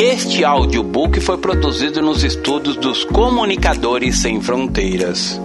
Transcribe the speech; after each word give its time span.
Este 0.00 0.44
audiobook 0.44 1.20
foi 1.20 1.38
produzido 1.38 2.00
nos 2.00 2.22
estudos 2.22 2.76
dos 2.76 3.02
Comunicadores 3.04 4.18
Sem 4.18 4.40
Fronteiras. 4.40 5.40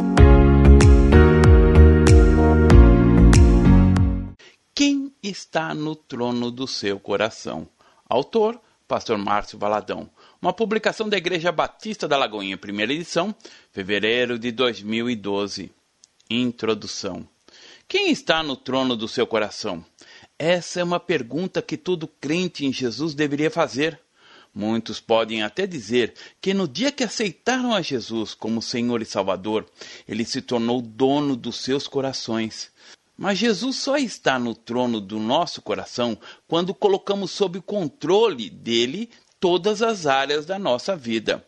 Quem 4.75 5.11
está 5.23 5.73
no 5.73 5.95
trono 5.95 6.51
do 6.51 6.67
seu 6.67 6.99
coração? 6.99 7.67
Autor, 8.07 8.61
Pastor 8.87 9.17
Márcio 9.17 9.57
Valadão. 9.57 10.07
Uma 10.39 10.53
publicação 10.53 11.09
da 11.09 11.17
Igreja 11.17 11.51
Batista 11.51 12.07
da 12.07 12.15
Lagoinha, 12.15 12.55
primeira 12.55 12.93
edição, 12.93 13.33
fevereiro 13.71 14.37
de 14.37 14.51
2012. 14.51 15.71
Introdução. 16.29 17.27
Quem 17.87 18.11
está 18.11 18.43
no 18.43 18.55
trono 18.55 18.95
do 18.95 19.07
seu 19.07 19.25
coração? 19.25 19.83
Essa 20.37 20.79
é 20.79 20.83
uma 20.83 20.99
pergunta 20.99 21.59
que 21.59 21.75
todo 21.75 22.07
crente 22.07 22.67
em 22.67 22.71
Jesus 22.71 23.15
deveria 23.15 23.49
fazer. 23.49 24.02
Muitos 24.53 24.99
podem 24.99 25.41
até 25.41 25.65
dizer 25.65 26.13
que 26.39 26.53
no 26.53 26.67
dia 26.67 26.91
que 26.91 27.03
aceitaram 27.03 27.73
a 27.73 27.81
Jesus 27.81 28.35
como 28.35 28.61
Senhor 28.61 29.01
e 29.01 29.05
Salvador, 29.05 29.65
ele 30.07 30.23
se 30.23 30.41
tornou 30.41 30.79
dono 30.79 31.35
dos 31.35 31.57
seus 31.57 31.87
corações. 31.87 32.71
Mas 33.17 33.39
Jesus 33.39 33.77
só 33.77 33.97
está 33.97 34.37
no 34.37 34.53
trono 34.53 35.01
do 35.01 35.19
nosso 35.19 35.61
coração 35.61 36.17
quando 36.47 36.73
colocamos 36.73 37.31
sob 37.31 37.57
o 37.57 37.63
controle 37.63 38.49
dele 38.49 39.09
todas 39.39 39.81
as 39.81 40.05
áreas 40.05 40.45
da 40.45 40.59
nossa 40.59 40.95
vida. 40.95 41.43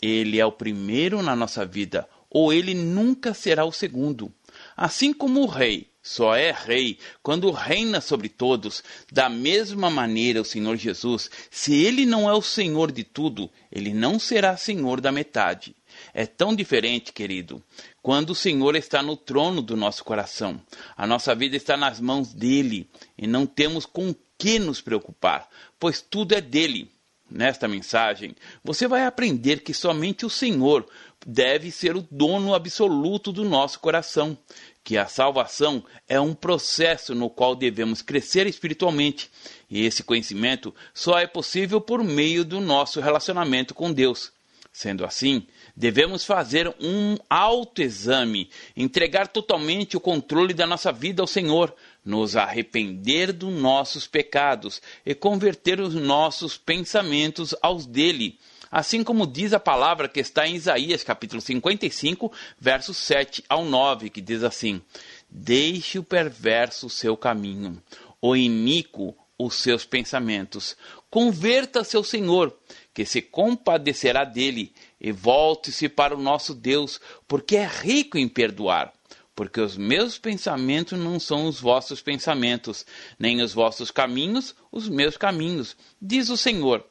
Ele 0.00 0.40
é 0.40 0.46
o 0.46 0.52
primeiro 0.52 1.22
na 1.22 1.36
nossa 1.36 1.64
vida, 1.64 2.08
ou 2.30 2.52
ele 2.52 2.74
nunca 2.74 3.34
será 3.34 3.64
o 3.64 3.72
segundo. 3.72 4.32
Assim 4.76 5.12
como 5.12 5.42
o 5.42 5.46
rei 5.46 5.90
só 6.06 6.36
é 6.36 6.52
rei 6.52 6.98
quando 7.20 7.50
reina 7.50 8.00
sobre 8.00 8.28
todos. 8.28 8.80
Da 9.10 9.28
mesma 9.28 9.90
maneira, 9.90 10.40
o 10.40 10.44
Senhor 10.44 10.76
Jesus, 10.76 11.28
se 11.50 11.74
ele 11.74 12.06
não 12.06 12.30
é 12.30 12.32
o 12.32 12.40
Senhor 12.40 12.92
de 12.92 13.02
tudo, 13.02 13.50
ele 13.72 13.92
não 13.92 14.16
será 14.16 14.56
Senhor 14.56 15.00
da 15.00 15.10
metade. 15.10 15.74
É 16.14 16.24
tão 16.24 16.54
diferente, 16.54 17.12
querido, 17.12 17.60
quando 18.00 18.30
o 18.30 18.34
Senhor 18.36 18.76
está 18.76 19.02
no 19.02 19.16
trono 19.16 19.60
do 19.60 19.76
nosso 19.76 20.04
coração. 20.04 20.62
A 20.96 21.08
nossa 21.08 21.34
vida 21.34 21.56
está 21.56 21.76
nas 21.76 22.00
mãos 22.00 22.32
dele 22.32 22.88
e 23.18 23.26
não 23.26 23.44
temos 23.44 23.84
com 23.84 24.14
que 24.38 24.60
nos 24.60 24.80
preocupar, 24.80 25.48
pois 25.76 26.00
tudo 26.00 26.36
é 26.36 26.40
dele. 26.40 26.88
Nesta 27.28 27.66
mensagem, 27.66 28.36
você 28.62 28.86
vai 28.86 29.04
aprender 29.04 29.64
que 29.64 29.74
somente 29.74 30.24
o 30.24 30.30
Senhor 30.30 30.86
deve 31.26 31.72
ser 31.72 31.96
o 31.96 32.06
dono 32.08 32.54
absoluto 32.54 33.32
do 33.32 33.44
nosso 33.44 33.80
coração, 33.80 34.38
que 34.86 34.96
a 34.96 35.08
salvação 35.08 35.84
é 36.06 36.20
um 36.20 36.32
processo 36.32 37.12
no 37.12 37.28
qual 37.28 37.56
devemos 37.56 38.02
crescer 38.02 38.46
espiritualmente, 38.46 39.28
e 39.68 39.84
esse 39.84 40.04
conhecimento 40.04 40.72
só 40.94 41.18
é 41.18 41.26
possível 41.26 41.80
por 41.80 42.04
meio 42.04 42.44
do 42.44 42.60
nosso 42.60 43.00
relacionamento 43.00 43.74
com 43.74 43.92
Deus. 43.92 44.30
Sendo 44.72 45.04
assim, 45.04 45.44
devemos 45.74 46.24
fazer 46.24 46.72
um 46.80 47.16
autoexame, 47.28 48.48
entregar 48.76 49.26
totalmente 49.26 49.96
o 49.96 50.00
controle 50.00 50.54
da 50.54 50.68
nossa 50.68 50.92
vida 50.92 51.20
ao 51.20 51.26
Senhor, 51.26 51.74
nos 52.04 52.36
arrepender 52.36 53.32
dos 53.32 53.52
nossos 53.52 54.06
pecados 54.06 54.80
e 55.04 55.16
converter 55.16 55.80
os 55.80 55.94
nossos 55.94 56.56
pensamentos 56.56 57.56
aos 57.60 57.86
dele. 57.86 58.38
Assim 58.76 59.02
como 59.02 59.26
diz 59.26 59.54
a 59.54 59.58
palavra 59.58 60.06
que 60.06 60.20
está 60.20 60.46
em 60.46 60.54
Isaías 60.54 61.02
capítulo 61.02 61.40
55, 61.40 62.30
versos 62.60 62.98
7 62.98 63.42
ao 63.48 63.64
9, 63.64 64.10
que 64.10 64.20
diz 64.20 64.44
assim: 64.44 64.82
Deixe 65.30 65.98
o 65.98 66.04
perverso 66.04 66.88
o 66.88 66.90
seu 66.90 67.16
caminho, 67.16 67.82
o 68.20 68.36
iníquo 68.36 69.16
os 69.38 69.54
seus 69.54 69.86
pensamentos. 69.86 70.76
Converta-se 71.08 71.96
ao 71.96 72.04
Senhor, 72.04 72.54
que 72.92 73.06
se 73.06 73.22
compadecerá 73.22 74.24
dele, 74.24 74.74
e 75.00 75.10
volte-se 75.10 75.88
para 75.88 76.14
o 76.14 76.20
nosso 76.20 76.54
Deus, 76.54 77.00
porque 77.26 77.56
é 77.56 77.66
rico 77.66 78.18
em 78.18 78.28
perdoar 78.28 78.92
porque 79.34 79.60
os 79.60 79.76
meus 79.76 80.16
pensamentos 80.16 80.98
não 80.98 81.20
são 81.20 81.46
os 81.46 81.60
vossos 81.60 82.00
pensamentos, 82.00 82.86
nem 83.18 83.42
os 83.42 83.52
vossos 83.52 83.90
caminhos 83.90 84.54
os 84.72 84.88
meus 84.88 85.16
caminhos, 85.16 85.76
diz 86.00 86.30
o 86.30 86.36
Senhor. 86.36 86.84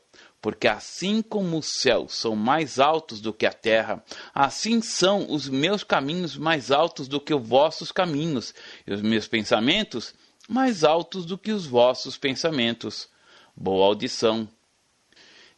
Porque 0.46 0.68
assim 0.68 1.24
como 1.24 1.58
os 1.58 1.82
céus 1.82 2.14
são 2.14 2.36
mais 2.36 2.80
altos 2.80 3.20
do 3.20 3.34
que 3.34 3.48
a 3.48 3.52
terra, 3.52 4.04
assim 4.32 4.80
são 4.80 5.26
os 5.32 5.50
meus 5.50 5.84
caminhos 5.84 6.38
mais 6.38 6.70
altos 6.70 7.08
do 7.08 7.20
que 7.20 7.34
os 7.34 7.48
vossos 7.48 7.92
caminhos, 7.92 8.54
e 8.86 8.94
os 8.94 9.02
meus 9.02 9.28
pensamentos 9.28 10.14
mais 10.48 10.84
altos 10.84 11.26
do 11.26 11.36
que 11.36 11.52
os 11.52 11.66
vossos 11.66 12.16
pensamentos. 12.16 13.10
Boa 13.56 13.88
audição. 13.88 14.48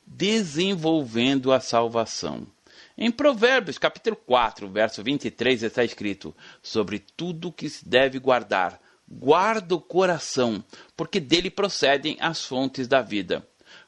Desenvolvendo 0.06 1.52
a 1.52 1.60
salvação. 1.60 2.48
Em 2.98 3.12
Provérbios, 3.12 3.78
capítulo 3.78 4.16
4, 4.16 4.70
verso 4.70 5.04
23, 5.04 5.64
está 5.64 5.84
escrito: 5.84 6.34
Sobre 6.64 7.00
tudo 7.00 7.52
que 7.52 7.70
se 7.70 7.86
deve 7.86 8.20
guardar, 8.20 8.80
guarda 9.06 9.76
o 9.76 9.82
coração, 9.82 10.64
porque 10.96 11.20
dele 11.20 11.52
procedem 11.52 12.16
as 12.22 12.46
fontes 12.46 12.88
da 12.88 13.02
vida. 13.02 13.46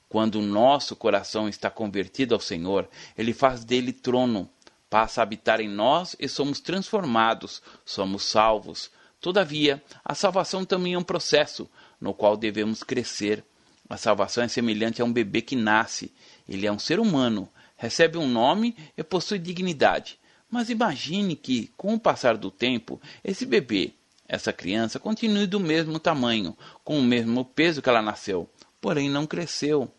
Quando 0.10 0.40
o 0.40 0.42
nosso 0.42 0.96
coração 0.96 1.48
está 1.48 1.70
convertido 1.70 2.34
ao 2.34 2.42
Senhor, 2.42 2.90
ele 3.16 3.32
faz 3.32 3.64
dele 3.64 3.94
trono, 3.94 4.50
passa 4.90 5.22
a 5.22 5.24
habitar 5.24 5.62
em 5.62 5.70
nós 5.70 6.16
e 6.20 6.28
somos 6.28 6.60
transformados, 6.60 7.62
somos 7.86 8.24
salvos. 8.24 8.90
Todavia, 9.22 9.84
a 10.04 10.16
salvação 10.16 10.66
também 10.66 10.96
é 10.96 10.98
um 10.98 11.04
processo 11.04 11.70
no 12.02 12.12
qual 12.12 12.36
devemos 12.36 12.82
crescer. 12.82 13.44
A 13.88 13.98
salvação 13.98 14.44
é 14.44 14.48
semelhante 14.48 15.00
a 15.00 15.06
um 15.06 15.14
bebê 15.14 15.44
que 15.44 15.56
nasce. 15.56 16.12
Ele 16.48 16.66
é 16.66 16.72
um 16.72 16.80
ser 16.80 17.00
humano, 17.00 17.48
recebe 17.78 18.18
um 18.18 18.28
nome 18.28 18.76
e 18.98 19.04
possui 19.04 19.38
dignidade. 19.38 20.20
Mas 20.50 20.72
imagine 20.72 21.36
que, 21.36 21.72
com 21.78 21.94
o 21.94 22.00
passar 22.00 22.36
do 22.36 22.50
tempo, 22.50 23.00
esse 23.24 23.46
bebê, 23.46 23.94
essa 24.28 24.52
criança, 24.52 25.00
continue 25.00 25.46
do 25.46 25.60
mesmo 25.60 26.00
tamanho, 26.00 26.58
com 26.84 26.98
o 26.98 27.04
mesmo 27.04 27.46
peso 27.46 27.82
que 27.82 27.90
ela 27.90 28.02
nasceu, 28.02 28.50
porém 28.82 29.08
não 29.08 29.28
cresceu. 29.28 29.92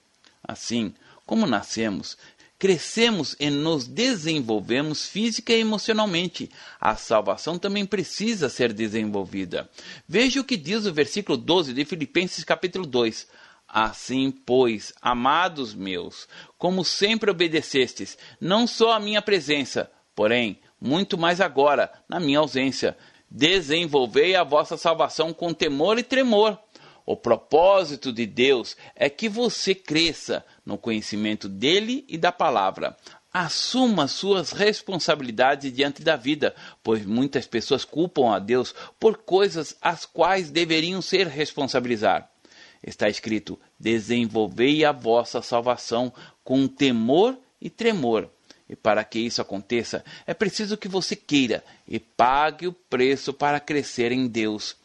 Assim, 0.43 0.95
como 1.27 1.47
nascemos, 1.47 2.17
crescemos 2.59 3.35
e 3.41 3.49
nos 3.49 3.87
desenvolvemos 3.87 5.09
física 5.09 5.53
e 5.53 5.61
emocionalmente. 5.61 6.51
A 6.79 6.95
salvação 6.95 7.59
também 7.59 7.87
precisa 7.87 8.49
ser 8.51 8.73
desenvolvida. 8.73 9.71
Veja 10.07 10.41
o 10.41 10.45
que 10.45 10.57
diz 10.57 10.85
o 10.85 10.93
versículo 10.93 11.39
12 11.39 11.73
de 11.73 11.85
Filipenses 11.85 12.45
capítulo 12.45 12.87
2. 12.87 13.27
Assim, 13.67 14.31
pois, 14.31 14.93
amados 15.01 15.73
meus, 15.73 16.29
como 16.59 16.85
sempre 16.85 17.31
obedecestes, 17.31 18.19
não 18.41 18.67
só 18.67 18.93
a 18.93 19.01
minha 19.01 19.23
presença, 19.23 19.91
porém, 20.15 20.59
muito 20.81 21.17
mais 21.17 21.41
agora, 21.41 21.91
na 22.09 22.19
minha 22.19 22.41
ausência, 22.41 22.97
desenvolvei 23.31 24.35
a 24.35 24.43
vossa 24.43 24.77
salvação 24.77 25.33
com 25.33 25.55
temor 25.55 25.99
e 25.99 26.03
tremor. 26.03 26.59
O 27.07 27.17
propósito 27.17 28.13
de 28.13 28.27
Deus 28.27 28.77
é 28.95 29.09
que 29.09 29.29
você 29.29 29.75
cresça 29.75 30.45
no 30.65 30.79
conhecimento 30.79 31.49
dele 31.49 32.05
e 32.09 32.17
da 32.17 32.31
palavra. 32.31 32.97
Assuma 33.33 34.09
suas 34.09 34.51
responsabilidades 34.51 35.73
diante 35.73 36.03
da 36.03 36.17
vida, 36.17 36.55
pois 36.83 37.07
muitas 37.07 37.47
pessoas 37.47 37.85
culpam 37.85 38.35
a 38.35 38.41
Deus 38.41 38.75
por 38.99 39.19
coisas 39.19 39.77
as 39.81 40.05
quais 40.05 40.51
deveriam 40.51 41.01
ser 41.01 41.29
responsabilizar. 41.29 42.29
Está 42.83 43.09
escrito: 43.09 43.59
desenvolvei 43.79 44.85
a 44.85 44.91
vossa 44.91 45.41
salvação 45.43 46.13
com 46.43 46.67
temor 46.67 47.39
e 47.61 47.71
tremor. 47.71 48.29
E 48.69 48.77
para 48.77 49.03
que 49.05 49.19
isso 49.19 49.43
aconteça, 49.43 50.05
é 50.27 50.33
preciso 50.33 50.77
que 50.77 50.89
você 50.89 51.17
queira 51.17 51.65
e 51.87 51.99
pague 51.99 52.69
o 52.69 52.73
preço 52.73 53.33
para 53.33 53.59
crescer 53.59 54.13
em 54.13 54.29
Deus. 54.29 54.77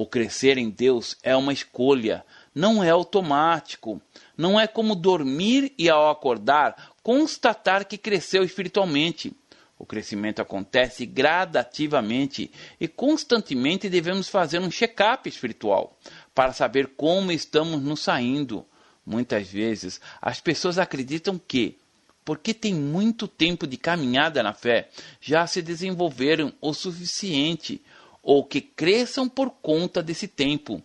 O 0.00 0.06
crescer 0.06 0.58
em 0.58 0.70
Deus 0.70 1.16
é 1.24 1.34
uma 1.34 1.52
escolha, 1.52 2.24
não 2.54 2.84
é 2.84 2.90
automático. 2.90 4.00
Não 4.36 4.58
é 4.58 4.64
como 4.64 4.94
dormir 4.94 5.74
e 5.76 5.90
ao 5.90 6.08
acordar 6.08 6.92
constatar 7.02 7.84
que 7.84 7.98
cresceu 7.98 8.44
espiritualmente. 8.44 9.32
O 9.76 9.84
crescimento 9.84 10.40
acontece 10.40 11.04
gradativamente 11.04 12.48
e 12.78 12.86
constantemente 12.86 13.88
devemos 13.88 14.28
fazer 14.28 14.60
um 14.60 14.70
check-up 14.70 15.28
espiritual 15.28 15.98
para 16.32 16.52
saber 16.52 16.92
como 16.96 17.32
estamos 17.32 17.82
nos 17.82 17.98
saindo. 17.98 18.64
Muitas 19.04 19.48
vezes 19.48 20.00
as 20.22 20.40
pessoas 20.40 20.78
acreditam 20.78 21.36
que, 21.36 21.76
porque 22.24 22.54
têm 22.54 22.72
muito 22.72 23.26
tempo 23.26 23.66
de 23.66 23.76
caminhada 23.76 24.44
na 24.44 24.54
fé, 24.54 24.90
já 25.20 25.44
se 25.44 25.60
desenvolveram 25.60 26.52
o 26.60 26.72
suficiente 26.72 27.82
ou 28.28 28.44
que 28.44 28.60
cresçam 28.60 29.26
por 29.26 29.48
conta 29.48 30.02
desse 30.02 30.28
tempo. 30.28 30.82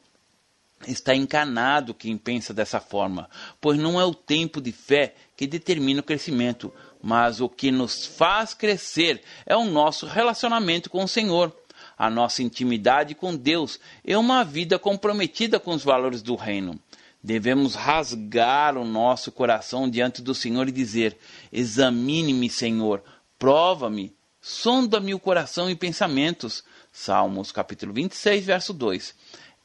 Está 0.88 1.14
encanado 1.14 1.94
quem 1.94 2.18
pensa 2.18 2.54
dessa 2.54 2.80
forma, 2.80 3.30
pois 3.60 3.78
não 3.78 4.00
é 4.00 4.06
o 4.06 4.16
tempo 4.16 4.62
de 4.62 4.72
fé 4.72 5.14
que 5.36 5.46
determina 5.46 6.00
o 6.00 6.04
crescimento, 6.04 6.74
mas 7.02 7.42
o 7.42 7.50
que 7.50 7.70
nos 7.70 8.06
faz 8.06 8.54
crescer 8.54 9.22
é 9.46 9.58
o 9.58 9.66
nosso 9.66 10.06
relacionamento 10.06 10.90
com 10.90 11.04
o 11.04 11.08
Senhor, 11.08 11.54
a 11.98 12.10
nossa 12.10 12.42
intimidade 12.42 13.14
com 13.14 13.36
Deus 13.36 13.78
e 14.06 14.16
uma 14.16 14.46
vida 14.46 14.80
comprometida 14.80 15.60
com 15.60 15.74
os 15.74 15.84
valores 15.84 16.22
do 16.22 16.36
reino. 16.36 16.80
Devemos 17.22 17.76
rasgar 17.76 18.78
o 18.78 18.86
nosso 18.86 19.34
coração 19.34 19.90
diante 19.90 20.22
do 20.22 20.34
Senhor 20.34 20.70
e 20.70 20.72
dizer: 20.72 21.18
Examine-me, 21.52 22.50
Senhor, 22.50 23.04
prova-me, 23.38 24.16
sonda-me 24.40 25.14
o 25.14 25.20
coração 25.20 25.70
e 25.70 25.76
pensamentos. 25.76 26.64
Salmos 26.96 27.52
capítulo 27.52 27.92
26, 27.92 28.46
verso 28.46 28.72
2. 28.72 29.16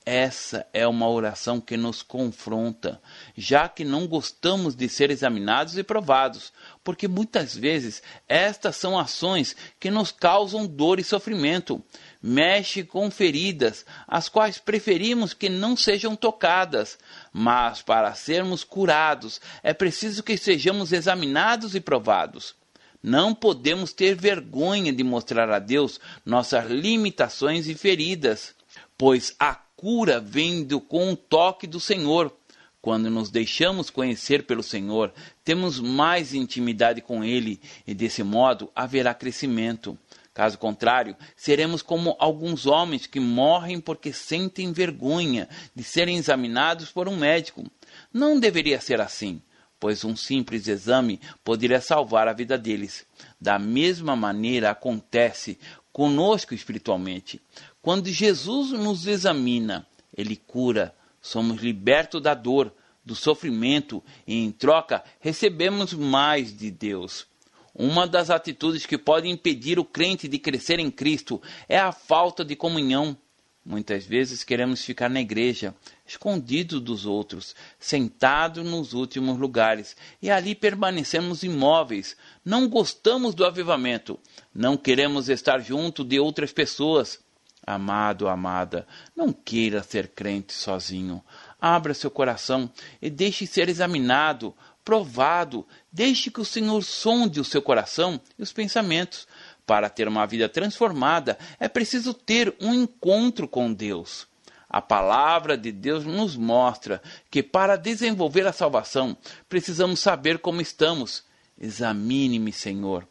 Essa 0.07 0.67
é 0.73 0.87
uma 0.89 1.07
oração 1.07 1.61
que 1.61 1.77
nos 1.77 2.03
confronta, 2.03 3.03
já 3.37 3.69
que 3.69 3.85
não 3.85 4.07
gostamos 4.07 4.75
de 4.75 4.89
ser 4.89 5.11
examinados 5.11 5.77
e 5.77 5.83
provados, 5.83 6.51
porque 6.83 7.07
muitas 7.07 7.55
vezes 7.55 8.03
estas 8.27 8.77
são 8.77 8.99
ações 8.99 9.55
que 9.79 9.91
nos 9.91 10.11
causam 10.11 10.67
dor 10.67 10.99
e 10.99 11.05
sofrimento. 11.05 11.85
Mexe 12.23 12.83
com 12.83 13.11
feridas, 13.11 13.85
as 14.07 14.31
quais 14.31 14.57
preferimos 14.57 15.35
que 15.35 15.51
não 15.51 15.77
sejam 15.77 16.17
tocadas. 16.17 16.99
Mas 17.31 17.83
para 17.83 18.15
sermos 18.15 18.65
curados, 18.65 19.39
é 19.63 19.75
preciso 19.75 20.23
que 20.23 20.39
sejamos 20.39 20.95
examinados 20.95 21.75
e 21.75 21.81
provados. 21.81 22.57
Não 23.03 23.35
podemos 23.35 23.93
ter 23.93 24.15
vergonha 24.15 24.93
de 24.93 25.05
mostrar 25.05 25.51
a 25.51 25.59
Deus 25.59 26.01
nossas 26.25 26.69
limitações 26.69 27.69
e 27.69 27.75
feridas, 27.75 28.55
pois 28.97 29.35
a 29.39 29.55
cura 29.55 30.21
vem 30.21 30.65
do, 30.65 30.81
com 30.81 31.13
o 31.13 31.17
toque 31.17 31.67
do 31.67 31.79
Senhor. 31.79 32.35
Quando 32.81 33.11
nos 33.11 33.31
deixamos 33.31 33.91
conhecer 33.91 34.45
pelo 34.45 34.63
Senhor, 34.63 35.13
temos 35.45 35.79
mais 35.79 36.35
intimidade 36.35 37.01
com 37.01 37.23
Ele 37.23 37.61
e 37.87 37.95
desse 37.95 38.23
modo 38.23 38.71
haverá 38.75 39.15
crescimento. 39.15 39.97
Caso 40.35 40.57
contrário, 40.57 41.17
seremos 41.37 41.83
como 41.83 42.17
alguns 42.19 42.67
homens 42.67 43.07
que 43.07 43.19
morrem 43.19 43.81
porque 43.81 44.13
sentem 44.13 44.73
vergonha 44.73 45.49
de 45.75 45.83
serem 45.83 46.17
examinados 46.17 46.91
por 46.91 47.09
um 47.09 47.17
médico. 47.17 47.65
Não 48.13 48.39
deveria 48.39 48.81
ser 48.81 49.01
assim, 49.01 49.43
pois 49.81 50.05
um 50.05 50.17
simples 50.17 50.67
exame 50.67 51.21
poderia 51.45 51.81
salvar 51.81 52.29
a 52.29 52.33
vida 52.33 52.59
deles. 52.59 53.07
Da 53.41 53.59
mesma 53.59 54.17
maneira 54.17 54.71
acontece 54.71 55.59
conosco 55.93 56.55
espiritualmente. 56.55 57.41
Quando 57.83 58.09
Jesus 58.09 58.73
nos 58.73 59.07
examina, 59.07 59.87
ele 60.17 60.37
cura, 60.37 60.95
somos 61.21 61.63
libertos 61.63 62.23
da 62.23 62.35
dor, 62.35 62.73
do 63.05 63.15
sofrimento 63.15 64.03
e, 64.27 64.45
em 64.45 64.53
troca, 64.53 65.03
recebemos 65.19 65.95
mais 65.95 66.57
de 66.57 66.71
Deus. 66.71 67.27
Uma 67.75 68.07
das 68.07 68.29
atitudes 68.29 68.85
que 68.85 68.99
pode 68.99 69.29
impedir 69.29 69.79
o 69.79 69.85
crente 69.85 70.29
de 70.29 70.39
crescer 70.39 70.79
em 70.79 70.91
Cristo 70.91 71.41
é 71.69 71.79
a 71.79 71.93
falta 71.93 72.45
de 72.45 72.55
comunhão. 72.55 73.17
Muitas 73.65 74.05
vezes 74.05 74.45
queremos 74.45 74.85
ficar 74.85 75.09
na 75.09 75.21
igreja, 75.21 75.75
escondido 76.09 76.81
dos 76.81 77.05
outros, 77.05 77.55
sentado 77.79 78.65
nos 78.65 78.95
últimos 78.95 79.39
lugares, 79.39 79.95
e 80.23 80.31
ali 80.31 80.55
permanecemos 80.55 81.43
imóveis. 81.43 82.17
Não 82.45 82.67
gostamos 82.67 83.35
do 83.35 83.45
avivamento, 83.45 84.19
não 84.55 84.77
queremos 84.77 85.29
estar 85.29 85.61
junto 85.61 86.03
de 86.03 86.19
outras 86.19 86.51
pessoas. 86.51 87.21
Amado, 87.67 88.29
amada, 88.29 88.87
não 89.15 89.31
queira 89.31 89.83
ser 89.83 90.09
crente 90.09 90.55
sozinho. 90.55 91.23
Abra 91.61 91.93
seu 91.93 92.11
coração 92.11 92.71
e 93.03 93.11
deixe 93.11 93.47
ser 93.47 93.69
examinado, 93.69 94.55
provado. 94.83 95.67
Deixe 95.93 96.31
que 96.31 96.41
o 96.41 96.47
Senhor 96.47 96.83
sonde 96.83 97.39
o 97.39 97.45
seu 97.45 97.61
coração 97.61 98.19
e 98.39 98.43
os 98.43 98.55
pensamentos. 98.55 99.29
Para 99.67 99.91
ter 99.91 100.09
uma 100.09 100.27
vida 100.27 100.49
transformada, 100.49 101.37
é 101.61 101.69
preciso 101.69 102.15
ter 102.15 102.57
um 102.59 102.73
encontro 102.73 103.47
com 103.47 103.71
Deus. 103.71 104.27
A 104.69 104.83
palavra 104.83 105.57
de 105.57 105.73
Deus 105.73 106.05
nos 106.05 106.37
mostra 106.37 107.03
que 107.31 107.43
para 107.43 107.77
desenvolver 107.77 108.47
a 108.47 108.53
salvação, 108.53 109.17
precisamos 109.49 110.01
saber 110.01 110.39
como 110.39 110.61
estamos. 110.61 111.25
Examine-me, 111.59 112.53
Senhor. 112.53 113.07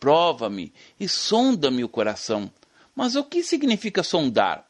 Prova-me 0.00 0.72
e 0.98 1.08
sonda-me 1.08 1.84
o 1.84 1.88
coração 1.88 2.50
mas 2.94 3.16
o 3.16 3.24
que 3.24 3.42
significa 3.42 4.02
sondar? 4.02 4.66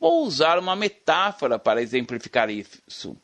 Vou 0.00 0.24
usar 0.24 0.58
uma 0.58 0.76
metáfora 0.76 1.58
para 1.58 1.82
exemplificar 1.82 2.50
isso. 2.50 3.16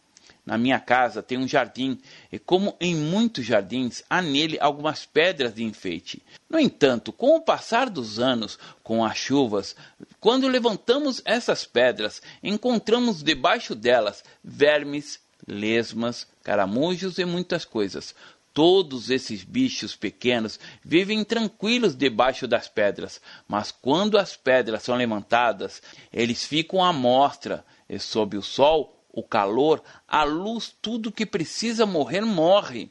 Na 0.44 0.59
minha 0.59 0.81
casa 0.81 1.23
tem 1.23 1.39
um 1.39 1.47
jardim, 1.47 2.00
e 2.31 2.39
como 2.39 2.77
em 2.81 2.97
muitos 2.97 3.44
jardins, 3.44 4.03
há 4.11 4.21
nele 4.21 4.59
algumas 4.61 5.06
pedras 5.06 5.55
de 5.55 5.62
enfeite. 5.62 6.21
No 6.50 6.59
entanto, 6.59 7.12
com 7.12 7.37
o 7.37 7.41
passar 7.41 7.89
dos 7.89 8.19
anos, 8.19 8.59
com 8.83 9.05
as 9.05 9.17
chuvas, 9.17 9.77
quando 10.19 10.49
levantamos 10.49 11.23
essas 11.25 11.65
pedras, 11.65 12.21
encontramos 12.43 13.23
debaixo 13.23 13.75
delas 13.77 14.25
vermes, 14.43 15.21
lesmas, 15.47 16.27
caramujos 16.43 17.19
e 17.19 17.25
muitas 17.25 17.65
coisas. 17.65 18.12
Todos 18.53 19.11
esses 19.11 19.44
bichos 19.44 19.94
pequenos 19.94 20.59
vivem 20.85 21.25
tranquilos 21.25 21.94
debaixo 21.94 22.49
das 22.49 22.69
pedras, 22.69 23.21
mas 23.47 23.71
quando 23.71 24.19
as 24.19 24.37
pedras 24.37 24.83
são 24.83 24.97
levantadas, 24.97 25.81
eles 26.12 26.44
ficam 26.44 26.85
à 26.85 26.93
mostra, 26.93 27.65
e 27.89 27.99
sob 27.99 28.37
o 28.37 28.43
sol, 28.43 29.01
o 29.12 29.23
calor, 29.23 29.82
a 30.09 30.25
luz, 30.25 30.75
tudo 30.81 31.12
que 31.12 31.26
precisa 31.26 31.85
morrer 31.85 32.23
morre. 32.23 32.91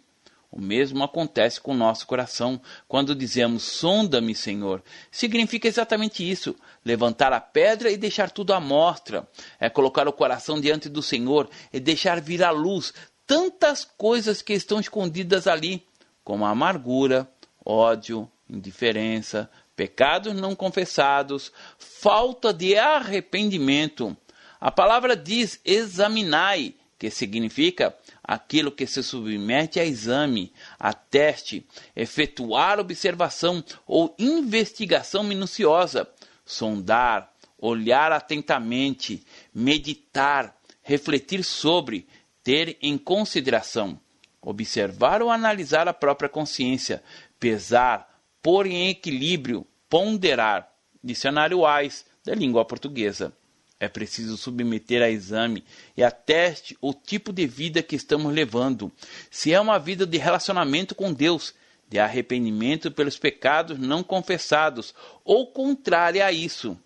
O 0.51 0.59
mesmo 0.59 1.01
acontece 1.01 1.61
com 1.61 1.71
o 1.71 1.77
nosso 1.77 2.05
coração 2.05 2.61
quando 2.85 3.15
dizemos 3.15 3.63
sonda-me, 3.63 4.35
Senhor. 4.35 4.83
Significa 5.09 5.67
exatamente 5.67 6.29
isso: 6.29 6.53
levantar 6.83 7.31
a 7.31 7.39
pedra 7.39 7.89
e 7.89 7.95
deixar 7.95 8.29
tudo 8.29 8.53
à 8.53 8.59
mostra. 8.59 9.25
É 9.59 9.69
colocar 9.69 10.09
o 10.09 10.13
coração 10.13 10.59
diante 10.59 10.89
do 10.89 11.01
Senhor 11.01 11.49
e 11.71 11.79
deixar 11.79 12.19
vir 12.19 12.43
a 12.43 12.51
luz, 12.51 12.93
tantas 13.25 13.85
coisas 13.85 14.41
que 14.41 14.51
estão 14.51 14.81
escondidas 14.81 15.47
ali, 15.47 15.87
como 16.21 16.45
amargura, 16.45 17.31
ódio, 17.65 18.29
indiferença, 18.49 19.49
pecados 19.73 20.35
não 20.35 20.53
confessados, 20.53 21.51
falta 21.77 22.53
de 22.53 22.77
arrependimento. 22.77 24.15
A 24.61 24.69
palavra 24.69 25.17
diz 25.17 25.59
examinai, 25.65 26.75
que 26.99 27.09
significa 27.09 27.97
aquilo 28.23 28.71
que 28.71 28.85
se 28.85 29.01
submete 29.01 29.79
a 29.79 29.85
exame, 29.85 30.53
a 30.79 30.93
teste, 30.93 31.65
efetuar 31.95 32.79
observação 32.79 33.63
ou 33.87 34.15
investigação 34.19 35.23
minuciosa, 35.23 36.07
sondar, 36.45 37.33
olhar 37.57 38.11
atentamente, 38.11 39.25
meditar, 39.51 40.55
refletir 40.83 41.43
sobre, 41.43 42.07
ter 42.43 42.77
em 42.83 42.99
consideração, 42.99 43.99
observar 44.39 45.23
ou 45.23 45.31
analisar 45.31 45.87
a 45.87 45.93
própria 45.93 46.29
consciência, 46.29 47.01
pesar, 47.39 48.21
pôr 48.43 48.67
em 48.67 48.89
equilíbrio, 48.89 49.65
ponderar. 49.89 50.71
Dicionário 51.03 51.61
Wise 51.65 52.05
da 52.23 52.35
língua 52.35 52.63
portuguesa. 52.63 53.33
É 53.81 53.89
preciso 53.89 54.37
submeter 54.37 55.01
a 55.01 55.09
exame 55.09 55.63
e 55.97 56.03
a 56.03 56.11
teste 56.11 56.77
o 56.79 56.93
tipo 56.93 57.33
de 57.33 57.47
vida 57.47 57.81
que 57.81 57.95
estamos 57.95 58.31
levando. 58.31 58.91
Se 59.31 59.51
é 59.51 59.59
uma 59.59 59.79
vida 59.79 60.05
de 60.05 60.19
relacionamento 60.19 60.93
com 60.93 61.11
Deus, 61.11 61.51
de 61.89 61.97
arrependimento 61.97 62.91
pelos 62.91 63.17
pecados 63.17 63.79
não 63.79 64.03
confessados, 64.03 64.93
ou 65.25 65.47
contrária 65.47 66.23
a 66.23 66.31
isso. 66.31 66.79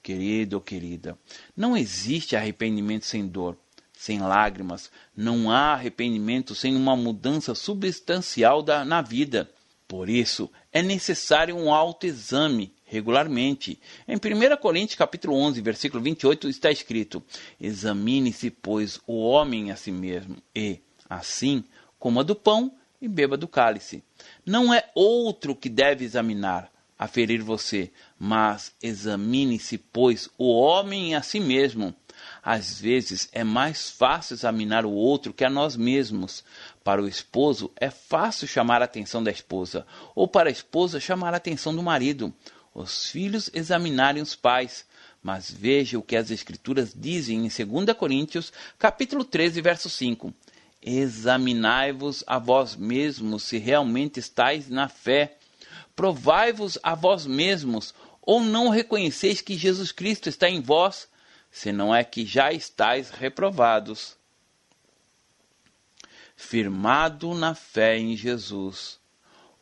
Querido 0.00 0.54
ou 0.54 0.62
querida, 0.62 1.18
não 1.56 1.76
existe 1.76 2.36
arrependimento 2.36 3.04
sem 3.04 3.26
dor 3.26 3.58
sem 3.92 4.20
lágrimas, 4.20 4.92
não 5.16 5.50
há 5.50 5.72
arrependimento 5.72 6.54
sem 6.54 6.76
uma 6.76 6.94
mudança 6.94 7.52
substancial 7.52 8.62
da, 8.62 8.84
na 8.84 9.02
vida. 9.02 9.50
Por 9.88 10.08
isso, 10.08 10.48
é 10.72 10.82
necessário 10.82 11.56
um 11.56 11.74
autoexame 11.74 12.72
regularmente. 12.88 13.78
Em 14.08 14.16
1 14.16 14.56
Coríntios 14.56 14.98
capítulo 14.98 15.36
11, 15.36 15.60
versículo 15.60 16.02
28 16.02 16.48
está 16.48 16.70
escrito: 16.70 17.22
Examine-se, 17.60 18.50
pois, 18.50 18.98
o 19.06 19.20
homem 19.20 19.70
a 19.70 19.76
si 19.76 19.92
mesmo, 19.92 20.36
e, 20.54 20.80
assim, 21.08 21.62
coma 21.98 22.24
do 22.24 22.34
pão 22.34 22.72
e 23.00 23.06
beba 23.06 23.36
do 23.36 23.46
cálice. 23.46 24.02
Não 24.44 24.72
é 24.72 24.90
outro 24.94 25.54
que 25.54 25.68
deve 25.68 26.04
examinar, 26.04 26.72
aferir 26.98 27.42
você, 27.42 27.92
mas 28.18 28.72
examine-se, 28.82 29.78
pois, 29.78 30.28
o 30.36 30.50
homem 30.50 31.14
a 31.14 31.22
si 31.22 31.38
mesmo. 31.38 31.94
Às 32.42 32.80
vezes 32.80 33.28
é 33.30 33.44
mais 33.44 33.90
fácil 33.90 34.34
examinar 34.34 34.84
o 34.84 34.90
outro 34.90 35.32
que 35.32 35.44
a 35.44 35.50
nós 35.50 35.76
mesmos. 35.76 36.42
Para 36.82 37.02
o 37.02 37.06
esposo 37.06 37.70
é 37.76 37.90
fácil 37.90 38.48
chamar 38.48 38.82
a 38.82 38.86
atenção 38.86 39.22
da 39.22 39.30
esposa, 39.30 39.86
ou 40.14 40.26
para 40.26 40.48
a 40.48 40.52
esposa 40.52 40.98
chamar 40.98 41.34
a 41.34 41.36
atenção 41.36 41.74
do 41.74 41.82
marido. 41.82 42.34
Os 42.78 43.10
filhos 43.10 43.50
examinarem 43.52 44.22
os 44.22 44.36
pais. 44.36 44.86
Mas 45.20 45.50
veja 45.50 45.98
o 45.98 46.02
que 46.02 46.14
as 46.14 46.30
escrituras 46.30 46.92
dizem 46.94 47.44
em 47.44 47.48
2 47.48 47.96
Coríntios, 47.98 48.52
capítulo 48.78 49.24
13, 49.24 49.60
verso 49.60 49.90
5. 49.90 50.32
Examinai-vos 50.80 52.22
a 52.24 52.38
vós 52.38 52.76
mesmos 52.76 53.42
se 53.42 53.58
realmente 53.58 54.20
estáis 54.20 54.68
na 54.68 54.88
fé. 54.88 55.36
Provai-vos 55.96 56.78
a 56.80 56.94
vós 56.94 57.26
mesmos, 57.26 57.92
ou 58.22 58.40
não 58.40 58.68
reconheceis 58.68 59.40
que 59.40 59.58
Jesus 59.58 59.90
Cristo 59.90 60.28
está 60.28 60.48
em 60.48 60.60
vós, 60.60 61.08
se 61.50 61.72
não 61.72 61.92
é 61.92 62.04
que 62.04 62.24
já 62.24 62.52
estáis 62.52 63.10
reprovados. 63.10 64.16
firmado 66.36 67.34
na 67.34 67.56
fé 67.56 67.98
em 67.98 68.16
Jesus. 68.16 69.00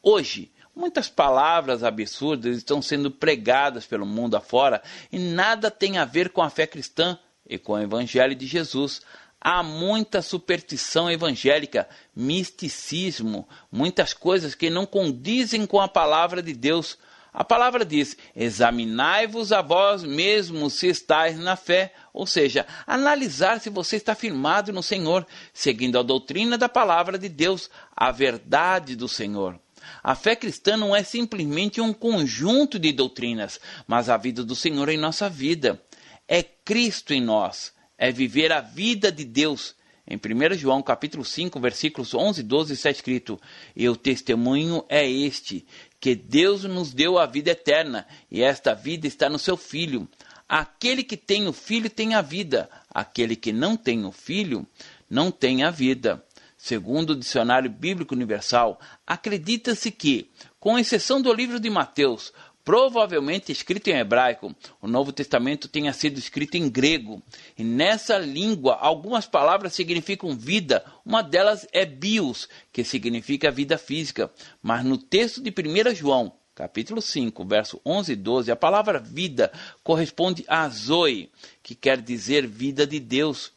Hoje, 0.03 0.53
muitas 0.77 1.09
palavras 1.09 1.83
absurdas 1.83 2.59
estão 2.59 2.83
sendo 2.83 3.11
pregadas 3.11 3.87
pelo 3.87 4.05
mundo 4.05 4.37
afora 4.37 4.83
e 5.11 5.19
nada 5.19 5.71
tem 5.71 5.97
a 5.97 6.05
ver 6.05 6.29
com 6.29 6.43
a 6.43 6.51
fé 6.51 6.67
cristã 6.67 7.19
e 7.49 7.57
com 7.57 7.73
o 7.73 7.81
Evangelho 7.81 8.35
de 8.35 8.47
Jesus. 8.47 9.01
Há 9.41 9.63
muita 9.63 10.21
superstição 10.21 11.11
evangélica, 11.11 11.89
misticismo, 12.15 13.49
muitas 13.71 14.13
coisas 14.13 14.55
que 14.55 14.69
não 14.69 14.85
condizem 14.85 15.65
com 15.65 15.81
a 15.81 15.89
palavra 15.89 16.43
de 16.43 16.53
Deus. 16.53 16.99
A 17.33 17.45
palavra 17.45 17.85
diz: 17.85 18.17
examinai-vos 18.35 19.53
a 19.53 19.63
vós 19.63 20.03
mesmos 20.03 20.75
se 20.75 20.89
estáis 20.89 21.39
na 21.39 21.55
fé, 21.55 21.95
ou 22.13 22.27
seja, 22.27 22.67
analisar 22.87 23.61
se 23.61 23.71
você 23.71 23.97
está 23.97 24.15
firmado 24.15 24.73
no 24.73 24.83
Senhor, 24.83 25.27
seguindo 25.53 25.99
a 25.99 26.03
doutrina 26.03 26.59
da 26.59 26.69
palavra 26.69 27.19
de 27.19 27.29
Deus, 27.29 27.71
a 27.95 28.11
verdade 28.11 28.97
do 28.97 29.07
Senhor. 29.07 29.61
A 30.03 30.15
fé 30.15 30.37
cristã 30.37 30.77
não 30.77 30.95
é 30.95 31.03
simplesmente 31.03 31.81
um 31.81 31.93
conjunto 31.93 32.79
de 32.79 32.93
doutrinas, 32.93 33.61
mas 33.87 34.09
a 34.09 34.17
vida 34.17 34.45
do 34.45 34.55
Senhor 34.55 34.89
em 34.89 34.97
nossa 34.97 35.29
vida. 35.29 35.83
É 36.29 36.43
Cristo 36.43 37.13
em 37.13 37.21
nós, 37.21 37.73
é 37.97 38.11
viver 38.11 38.53
a 38.53 38.61
vida 38.61 39.13
de 39.13 39.25
Deus. 39.25 39.75
Em 40.09 40.17
1 40.17 40.55
João 40.55 40.83
capítulo 40.83 41.25
5, 41.25 41.59
versículos 41.59 42.15
11 42.15 42.41
e 42.41 42.45
12 42.45 42.75
está 42.75 42.91
escrito: 42.91 43.41
"E 43.75 43.89
o 43.89 43.97
testemunho 43.97 44.85
é 44.89 45.09
este, 45.09 45.67
que 46.01 46.15
Deus 46.15 46.65
nos 46.65 46.93
deu 46.93 47.19
a 47.19 47.27
vida 47.27 47.51
eterna, 47.51 48.07
e 48.31 48.43
esta 48.43 48.75
vida 48.75 49.07
está 49.07 49.29
no 49.29 49.39
seu 49.39 49.57
Filho. 49.57 50.09
Aquele 50.49 51.03
que 51.03 51.17
tem 51.17 51.49
o 51.49 51.53
Filho 51.53 51.91
tem 51.91 52.15
a 52.15 52.23
vida, 52.23 52.71
aquele 52.89 53.35
que 53.35 53.53
não 53.53 53.77
tem 53.77 54.05
o 54.05 54.13
Filho 54.13 54.67
não 55.11 55.31
tem 55.31 55.65
a 55.65 55.71
vida. 55.71 56.25
Segundo 56.67 57.11
o 57.11 57.17
Dicionário 57.17 57.71
Bíblico 57.71 58.13
Universal, 58.13 58.81
acredita-se 59.07 59.89
que, 59.89 60.33
com 60.59 60.77
exceção 60.77 61.23
do 61.23 61.33
livro 61.33 61.61
de 61.61 61.71
Mateus, 61.71 62.33
provavelmente 62.65 63.53
escrito 63.53 63.87
em 63.87 63.99
hebraico, 63.99 64.53
o 64.83 64.89
Novo 64.89 65.13
Testamento 65.13 65.69
tenha 65.69 65.93
sido 65.93 66.19
escrito 66.19 66.57
em 66.57 66.69
grego. 66.69 67.23
E 67.57 67.63
nessa 67.63 68.19
língua, 68.19 68.79
algumas 68.81 69.27
palavras 69.27 69.75
significam 69.75 70.37
vida, 70.37 70.85
uma 71.05 71.23
delas 71.23 71.69
é 71.73 71.87
bios, 71.87 72.49
que 72.73 72.83
significa 72.83 73.49
vida 73.49 73.79
física. 73.79 74.29
Mas 74.61 74.85
no 74.85 74.99
texto 74.99 75.41
de 75.41 75.51
1 75.51 75.95
João, 75.95 76.33
capítulo 76.53 77.01
5, 77.01 77.45
verso 77.45 77.81
11 77.87 78.13
e 78.13 78.17
12, 78.17 78.51
a 78.51 78.57
palavra 78.57 78.99
vida 78.99 79.53
corresponde 79.85 80.45
a 80.49 80.69
zoe, 80.69 81.31
que 81.63 81.77
quer 81.77 82.01
dizer 82.01 82.45
vida 82.45 82.85
de 82.85 82.99
Deus. 82.99 83.55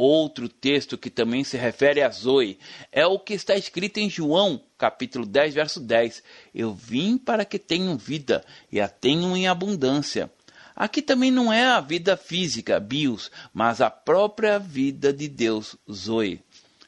Outro 0.00 0.48
texto 0.48 0.96
que 0.96 1.10
também 1.10 1.42
se 1.42 1.56
refere 1.56 2.02
a 2.02 2.08
Zoe 2.08 2.56
é 2.92 3.04
o 3.04 3.18
que 3.18 3.34
está 3.34 3.56
escrito 3.56 3.98
em 3.98 4.08
João, 4.08 4.62
capítulo 4.78 5.26
10, 5.26 5.54
verso 5.54 5.80
10. 5.80 6.22
Eu 6.54 6.72
vim 6.72 7.18
para 7.18 7.44
que 7.44 7.58
tenham 7.58 7.98
vida 7.98 8.44
e 8.70 8.80
a 8.80 8.86
tenham 8.86 9.36
em 9.36 9.48
abundância. 9.48 10.30
Aqui 10.76 11.02
também 11.02 11.32
não 11.32 11.52
é 11.52 11.64
a 11.64 11.80
vida 11.80 12.16
física, 12.16 12.78
bios, 12.78 13.28
mas 13.52 13.80
a 13.80 13.90
própria 13.90 14.56
vida 14.60 15.12
de 15.12 15.26
Deus, 15.26 15.74
Zoe. 15.90 16.40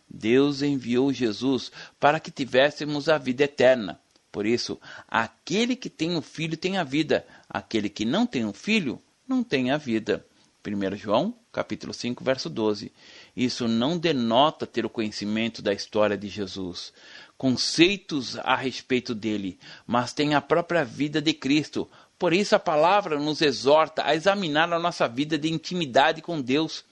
Deus 0.09 0.63
enviou 0.63 1.13
Jesus 1.13 1.73
para 1.99 2.21
que 2.21 2.31
tivéssemos 2.31 3.09
a 3.09 3.19
vida 3.19 3.43
eterna. 3.43 3.99
Por 4.31 4.47
isso, 4.47 4.81
aquele 5.09 5.75
que 5.75 5.91
tem 5.91 6.17
o 6.17 6.23
filho 6.23 6.57
tem 6.57 6.79
a 6.79 6.85
vida, 6.85 7.27
aquele 7.49 7.89
que 7.89 8.05
não 8.05 8.25
tem 8.25 8.45
o 8.45 8.53
filho 8.53 9.03
não 9.27 9.43
tem 9.43 9.73
a 9.73 9.77
vida. 9.77 10.25
1 10.63 10.97
João, 10.97 11.35
capítulo 11.51 11.95
5, 11.95 12.23
verso 12.23 12.51
12. 12.51 12.93
Isso 13.35 13.67
não 13.67 13.97
denota 13.99 14.67
ter 14.67 14.85
o 14.85 14.91
conhecimento 14.91 15.63
da 15.63 15.73
história 15.73 16.19
de 16.19 16.29
Jesus, 16.29 16.93
conceitos 17.39 18.37
a 18.39 18.55
respeito 18.55 19.15
dele, 19.15 19.59
mas 19.87 20.13
tem 20.13 20.35
a 20.35 20.41
própria 20.41 20.85
vida 20.85 21.21
de 21.23 21.33
Cristo. 21.33 21.91
Por 22.19 22.35
isso 22.35 22.55
a 22.55 22.59
palavra 22.59 23.19
nos 23.19 23.41
exorta 23.41 24.05
a 24.05 24.15
examinar 24.15 24.71
a 24.71 24.79
nossa 24.79 25.09
vida 25.09 25.39
de 25.39 25.51
intimidade 25.51 26.21
com 26.21 26.43
Deus, 26.43 26.85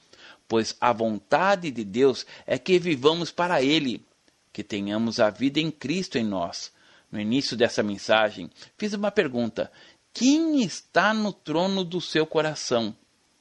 pois 0.48 0.74
a 0.80 0.90
vontade 0.90 1.70
de 1.70 1.84
Deus 1.84 2.24
é 2.46 2.58
que 2.58 2.78
vivamos 2.78 3.30
para 3.30 3.62
ele, 3.62 4.02
que 4.50 4.64
tenhamos 4.64 5.20
a 5.20 5.28
vida 5.28 5.60
em 5.60 5.70
Cristo 5.70 6.16
em 6.16 6.24
nós. 6.24 6.72
No 7.12 7.20
início 7.20 7.56
dessa 7.56 7.82
mensagem, 7.82 8.50
fiz 8.78 8.94
uma 8.94 9.10
pergunta: 9.10 9.70
quem 10.14 10.62
está 10.62 11.12
no 11.12 11.32
trono 11.32 11.84
do 11.84 12.00
seu 12.00 12.26
coração? 12.26 12.96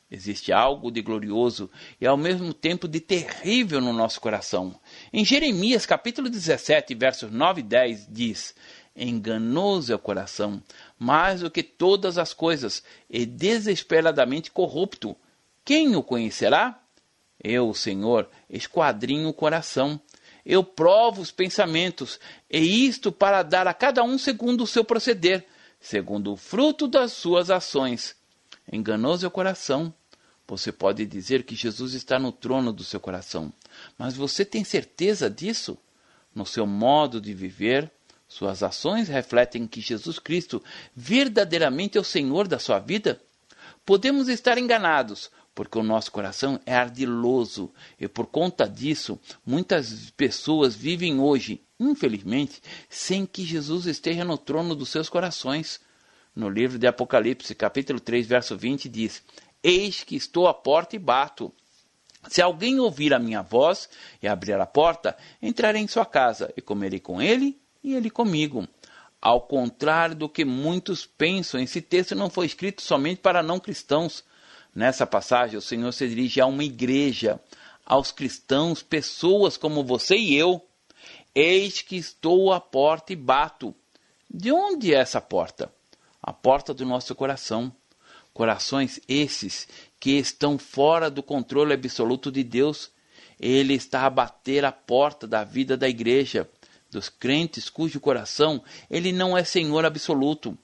Existe 0.09 0.53
algo 0.53 0.89
de 0.89 1.01
glorioso 1.01 1.69
e 1.99 2.07
ao 2.07 2.15
mesmo 2.15 2.53
tempo 2.53 2.87
de 2.87 3.01
terrível 3.01 3.81
no 3.81 3.91
nosso 3.91 4.21
coração. 4.21 4.79
Em 5.11 5.25
Jeremias 5.25 5.85
capítulo 5.85 6.29
17, 6.29 6.95
versos 6.95 7.29
9 7.29 7.59
e 7.59 7.63
10 7.63 8.07
diz: 8.09 8.55
Enganoso 8.95 9.91
é 9.91 9.95
o 9.95 9.99
coração, 9.99 10.63
mais 10.97 11.41
do 11.41 11.51
que 11.51 11.61
todas 11.61 12.17
as 12.17 12.33
coisas, 12.33 12.83
e 13.09 13.25
desesperadamente 13.25 14.49
corrupto. 14.49 15.13
Quem 15.65 15.95
o 15.95 16.01
conhecerá? 16.01 16.81
Eu, 17.43 17.73
Senhor, 17.73 18.29
esquadrinho 18.49 19.27
o 19.29 19.33
coração. 19.33 19.99
Eu 20.45 20.63
provo 20.63 21.21
os 21.21 21.31
pensamentos, 21.31 22.17
e 22.49 22.87
isto 22.87 23.11
para 23.11 23.43
dar 23.43 23.67
a 23.67 23.73
cada 23.73 24.01
um 24.03 24.17
segundo 24.17 24.63
o 24.63 24.67
seu 24.67 24.83
proceder, 24.83 25.45
segundo 25.81 26.31
o 26.31 26.37
fruto 26.37 26.87
das 26.87 27.11
suas 27.11 27.51
ações. 27.51 28.16
Enganoso 28.71 29.25
é 29.25 29.27
o 29.27 29.31
coração. 29.31 29.93
Você 30.47 30.71
pode 30.71 31.05
dizer 31.05 31.43
que 31.43 31.55
Jesus 31.55 31.93
está 31.93 32.17
no 32.17 32.31
trono 32.31 32.71
do 32.71 32.83
seu 32.83 32.99
coração, 32.99 33.51
mas 33.97 34.15
você 34.15 34.45
tem 34.45 34.63
certeza 34.63 35.29
disso? 35.29 35.77
No 36.33 36.45
seu 36.45 36.65
modo 36.65 37.19
de 37.19 37.33
viver, 37.33 37.91
suas 38.27 38.63
ações 38.63 39.07
refletem 39.09 39.67
que 39.67 39.81
Jesus 39.81 40.19
Cristo 40.19 40.63
verdadeiramente 40.95 41.97
é 41.97 42.01
o 42.01 42.03
Senhor 42.03 42.47
da 42.47 42.59
sua 42.59 42.79
vida? 42.79 43.21
Podemos 43.85 44.29
estar 44.29 44.57
enganados, 44.57 45.31
porque 45.55 45.77
o 45.77 45.83
nosso 45.83 46.11
coração 46.11 46.59
é 46.65 46.75
ardiloso 46.75 47.71
e 47.99 48.07
por 48.07 48.27
conta 48.27 48.67
disso, 48.69 49.19
muitas 49.45 50.11
pessoas 50.11 50.75
vivem 50.75 51.19
hoje, 51.19 51.61
infelizmente, 51.79 52.61
sem 52.89 53.25
que 53.25 53.43
Jesus 53.43 53.85
esteja 53.85 54.23
no 54.23 54.37
trono 54.37 54.75
dos 54.75 54.89
seus 54.89 55.09
corações. 55.09 55.79
No 56.37 56.51
livro 56.51 56.77
de 56.77 56.85
Apocalipse, 56.85 57.55
capítulo 57.55 57.99
3, 57.99 58.27
verso 58.27 58.55
20, 58.55 58.87
diz: 58.87 59.23
Eis 59.63 60.03
que 60.03 60.15
estou 60.15 60.47
à 60.47 60.53
porta 60.53 60.95
e 60.95 60.99
bato. 60.99 61.51
Se 62.29 62.43
alguém 62.43 62.79
ouvir 62.79 63.11
a 63.11 63.17
minha 63.17 63.41
voz 63.41 63.89
e 64.21 64.27
abrir 64.27 64.53
a 64.53 64.65
porta, 64.67 65.17
entrarei 65.41 65.81
em 65.81 65.87
sua 65.87 66.05
casa 66.05 66.53
e 66.55 66.61
comerei 66.61 66.99
com 66.99 67.19
ele 67.19 67.59
e 67.83 67.95
ele 67.95 68.11
comigo. 68.11 68.67
Ao 69.19 69.41
contrário 69.41 70.15
do 70.15 70.29
que 70.29 70.45
muitos 70.45 71.07
pensam, 71.07 71.59
esse 71.59 71.81
texto 71.81 72.13
não 72.13 72.29
foi 72.29 72.45
escrito 72.45 72.83
somente 72.83 73.19
para 73.19 73.41
não 73.41 73.59
cristãos. 73.59 74.23
Nessa 74.75 75.07
passagem, 75.07 75.57
o 75.57 75.61
Senhor 75.61 75.91
se 75.91 76.07
dirige 76.07 76.39
a 76.39 76.45
uma 76.45 76.63
igreja, 76.63 77.39
aos 77.83 78.11
cristãos, 78.11 78.83
pessoas 78.83 79.57
como 79.57 79.83
você 79.83 80.15
e 80.15 80.35
eu. 80.35 80.63
Eis 81.33 81.81
que 81.81 81.95
estou 81.95 82.53
à 82.53 82.61
porta 82.61 83.11
e 83.11 83.15
bato. 83.15 83.73
De 84.29 84.51
onde 84.51 84.93
é 84.93 84.99
essa 84.99 85.19
porta? 85.19 85.75
A 86.21 86.33
porta 86.33 86.73
do 86.73 86.85
nosso 86.85 87.13
coração. 87.15 87.71
Corações 88.33 88.99
esses 89.07 89.67
que 89.99 90.11
estão 90.11 90.57
fora 90.57 91.09
do 91.09 91.23
controle 91.23 91.73
absoluto 91.73 92.31
de 92.31 92.43
Deus. 92.43 92.91
Ele 93.39 93.73
está 93.73 94.05
a 94.05 94.09
bater 94.09 94.65
a 94.65 94.71
porta 94.71 95.27
da 95.27 95.43
vida 95.43 95.75
da 95.77 95.87
igreja, 95.87 96.49
dos 96.89 97.09
crentes 97.09 97.69
cujo 97.69 97.99
coração 97.99 98.63
ele 98.89 99.11
não 99.11 99.37
é 99.37 99.43
Senhor 99.43 99.85
absoluto. 99.85 100.57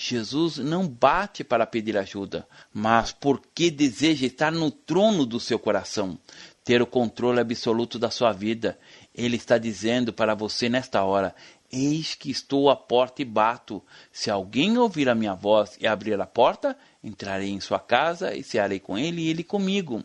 Jesus 0.00 0.58
não 0.58 0.86
bate 0.86 1.42
para 1.42 1.66
pedir 1.66 1.98
ajuda, 1.98 2.46
mas 2.72 3.10
porque 3.10 3.68
deseja 3.68 4.26
estar 4.26 4.52
no 4.52 4.70
trono 4.70 5.26
do 5.26 5.40
seu 5.40 5.58
coração, 5.58 6.16
ter 6.62 6.80
o 6.80 6.86
controle 6.86 7.40
absoluto 7.40 7.98
da 7.98 8.08
sua 8.08 8.32
vida. 8.32 8.78
Ele 9.12 9.34
está 9.34 9.58
dizendo 9.58 10.12
para 10.12 10.36
você 10.36 10.68
nesta 10.68 11.02
hora: 11.02 11.34
Eis 11.70 12.14
que 12.14 12.30
estou 12.30 12.70
à 12.70 12.76
porta 12.76 13.20
e 13.20 13.24
bato. 13.24 13.82
Se 14.10 14.30
alguém 14.30 14.78
ouvir 14.78 15.08
a 15.08 15.14
minha 15.14 15.34
voz 15.34 15.76
e 15.80 15.86
abrir 15.86 16.18
a 16.20 16.26
porta, 16.26 16.76
entrarei 17.04 17.50
em 17.50 17.60
sua 17.60 17.78
casa 17.78 18.34
e 18.34 18.42
cearei 18.42 18.80
com 18.80 18.98
ele 18.98 19.22
e 19.22 19.28
ele 19.28 19.44
comigo. 19.44 20.02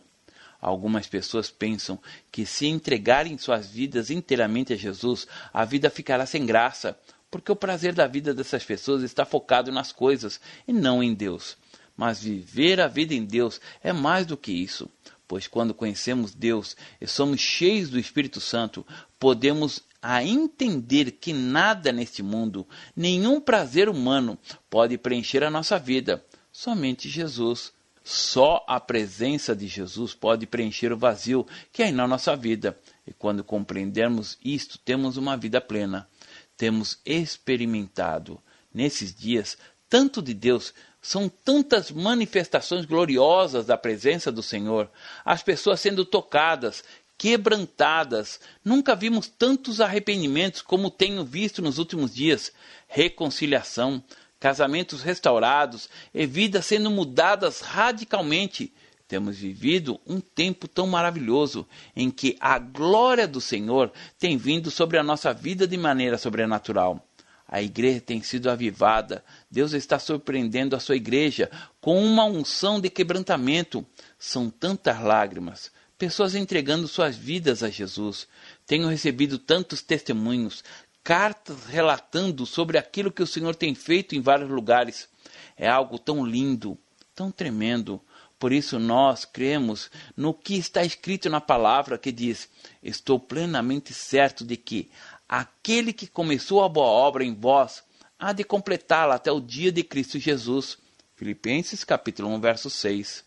Algumas 0.60 1.06
pessoas 1.06 1.50
pensam 1.50 1.98
que 2.32 2.46
se 2.46 2.66
entregarem 2.66 3.36
suas 3.36 3.66
vidas 3.66 4.10
inteiramente 4.10 4.72
a 4.72 4.76
Jesus, 4.76 5.26
a 5.52 5.62
vida 5.64 5.90
ficará 5.90 6.24
sem 6.24 6.46
graça, 6.46 6.98
porque 7.30 7.52
o 7.52 7.56
prazer 7.56 7.94
da 7.94 8.06
vida 8.06 8.32
dessas 8.32 8.64
pessoas 8.64 9.02
está 9.02 9.24
focado 9.24 9.70
nas 9.70 9.92
coisas 9.92 10.40
e 10.66 10.72
não 10.72 11.02
em 11.02 11.12
Deus. 11.12 11.56
Mas 11.96 12.22
viver 12.22 12.80
a 12.80 12.88
vida 12.88 13.12
em 13.12 13.24
Deus 13.24 13.60
é 13.82 13.92
mais 13.92 14.24
do 14.24 14.36
que 14.36 14.52
isso, 14.52 14.88
pois 15.28 15.46
quando 15.46 15.74
conhecemos 15.74 16.34
Deus 16.34 16.76
e 17.00 17.06
somos 17.06 17.40
cheios 17.40 17.90
do 17.90 17.98
Espírito 17.98 18.40
Santo, 18.40 18.86
podemos 19.18 19.82
a 20.06 20.22
entender 20.22 21.12
que 21.12 21.32
nada 21.32 21.90
neste 21.90 22.22
mundo, 22.22 22.68
nenhum 22.94 23.40
prazer 23.40 23.88
humano 23.88 24.38
pode 24.68 24.98
preencher 24.98 25.42
a 25.42 25.48
nossa 25.48 25.78
vida, 25.78 26.22
somente 26.52 27.08
Jesus. 27.08 27.72
Só 28.06 28.62
a 28.68 28.78
presença 28.78 29.56
de 29.56 29.66
Jesus 29.66 30.12
pode 30.12 30.46
preencher 30.46 30.92
o 30.92 30.98
vazio 30.98 31.46
que 31.72 31.82
há 31.82 31.90
na 31.90 32.06
nossa 32.06 32.36
vida. 32.36 32.78
E 33.06 33.14
quando 33.14 33.42
compreendermos 33.42 34.36
isto, 34.44 34.78
temos 34.78 35.16
uma 35.16 35.38
vida 35.38 35.58
plena. 35.58 36.06
Temos 36.54 36.98
experimentado 37.06 38.38
nesses 38.74 39.14
dias 39.14 39.56
tanto 39.94 40.20
de 40.20 40.34
Deus, 40.34 40.74
são 41.00 41.28
tantas 41.28 41.90
manifestações 41.90 42.84
gloriosas 42.84 43.66
da 43.66 43.78
presença 43.78 44.32
do 44.32 44.42
Senhor, 44.42 44.90
as 45.24 45.40
pessoas 45.40 45.78
sendo 45.78 46.04
tocadas, 46.04 46.82
quebrantadas. 47.18 48.40
Nunca 48.64 48.94
vimos 48.94 49.28
tantos 49.28 49.80
arrependimentos 49.80 50.62
como 50.62 50.90
tenho 50.90 51.24
visto 51.24 51.62
nos 51.62 51.78
últimos 51.78 52.14
dias. 52.14 52.52
Reconciliação, 52.86 54.02
casamentos 54.38 55.02
restaurados 55.02 55.88
e 56.12 56.26
vidas 56.26 56.66
sendo 56.66 56.90
mudadas 56.90 57.60
radicalmente. 57.60 58.72
Temos 59.06 59.36
vivido 59.36 60.00
um 60.06 60.20
tempo 60.20 60.66
tão 60.66 60.86
maravilhoso 60.86 61.66
em 61.94 62.10
que 62.10 62.36
a 62.40 62.58
glória 62.58 63.28
do 63.28 63.40
Senhor 63.40 63.92
tem 64.18 64.36
vindo 64.36 64.70
sobre 64.70 64.98
a 64.98 65.02
nossa 65.02 65.32
vida 65.32 65.66
de 65.66 65.76
maneira 65.76 66.16
sobrenatural. 66.16 67.06
A 67.46 67.62
igreja 67.62 68.00
tem 68.00 68.22
sido 68.22 68.50
avivada. 68.50 69.22
Deus 69.50 69.72
está 69.74 69.98
surpreendendo 69.98 70.74
a 70.74 70.80
sua 70.80 70.96
igreja 70.96 71.50
com 71.80 72.02
uma 72.02 72.24
unção 72.24 72.80
de 72.80 72.88
quebrantamento. 72.88 73.86
São 74.18 74.48
tantas 74.48 75.00
lágrimas, 75.00 75.70
pessoas 75.98 76.34
entregando 76.34 76.88
suas 76.88 77.16
vidas 77.16 77.62
a 77.62 77.70
Jesus. 77.70 78.26
Tenho 78.66 78.88
recebido 78.88 79.38
tantos 79.38 79.82
testemunhos, 79.82 80.64
cartas 81.02 81.66
relatando 81.66 82.46
sobre 82.46 82.78
aquilo 82.78 83.12
que 83.12 83.22
o 83.22 83.26
Senhor 83.26 83.54
tem 83.54 83.74
feito 83.74 84.14
em 84.14 84.20
vários 84.20 84.50
lugares. 84.50 85.08
É 85.56 85.68
algo 85.68 85.98
tão 85.98 86.24
lindo, 86.24 86.78
tão 87.14 87.30
tremendo. 87.30 88.00
Por 88.38 88.52
isso 88.52 88.78
nós 88.78 89.24
cremos 89.24 89.90
no 90.16 90.34
que 90.34 90.56
está 90.56 90.84
escrito 90.84 91.30
na 91.30 91.40
palavra 91.40 91.96
que 91.96 92.10
diz: 92.10 92.48
Estou 92.82 93.18
plenamente 93.18 93.94
certo 93.94 94.44
de 94.44 94.56
que 94.56 94.90
aquele 95.28 95.92
que 95.92 96.06
começou 96.06 96.62
a 96.62 96.68
boa 96.68 96.86
obra 96.86 97.24
em 97.24 97.34
vós 97.34 97.82
há 98.18 98.32
de 98.32 98.44
completá-la 98.44 99.14
até 99.14 99.30
o 99.30 99.40
dia 99.40 99.70
de 99.70 99.82
Cristo 99.82 100.18
Jesus. 100.18 100.76
Filipenses 101.14 101.84
capítulo 101.84 102.28
1, 102.30 102.40
verso 102.40 102.68
6. 102.68 103.24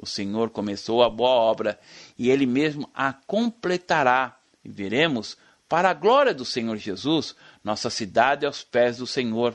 O 0.00 0.06
Senhor 0.06 0.48
começou 0.48 1.02
a 1.02 1.10
boa 1.10 1.28
obra 1.28 1.78
e 2.18 2.30
ele 2.30 2.46
mesmo 2.46 2.88
a 2.94 3.12
completará. 3.12 4.34
E 4.64 4.68
veremos, 4.70 5.36
para 5.68 5.90
a 5.90 5.94
glória 5.94 6.32
do 6.32 6.42
Senhor 6.42 6.78
Jesus, 6.78 7.36
nossa 7.62 7.90
cidade 7.90 8.46
aos 8.46 8.64
pés 8.64 8.96
do 8.96 9.06
Senhor, 9.06 9.54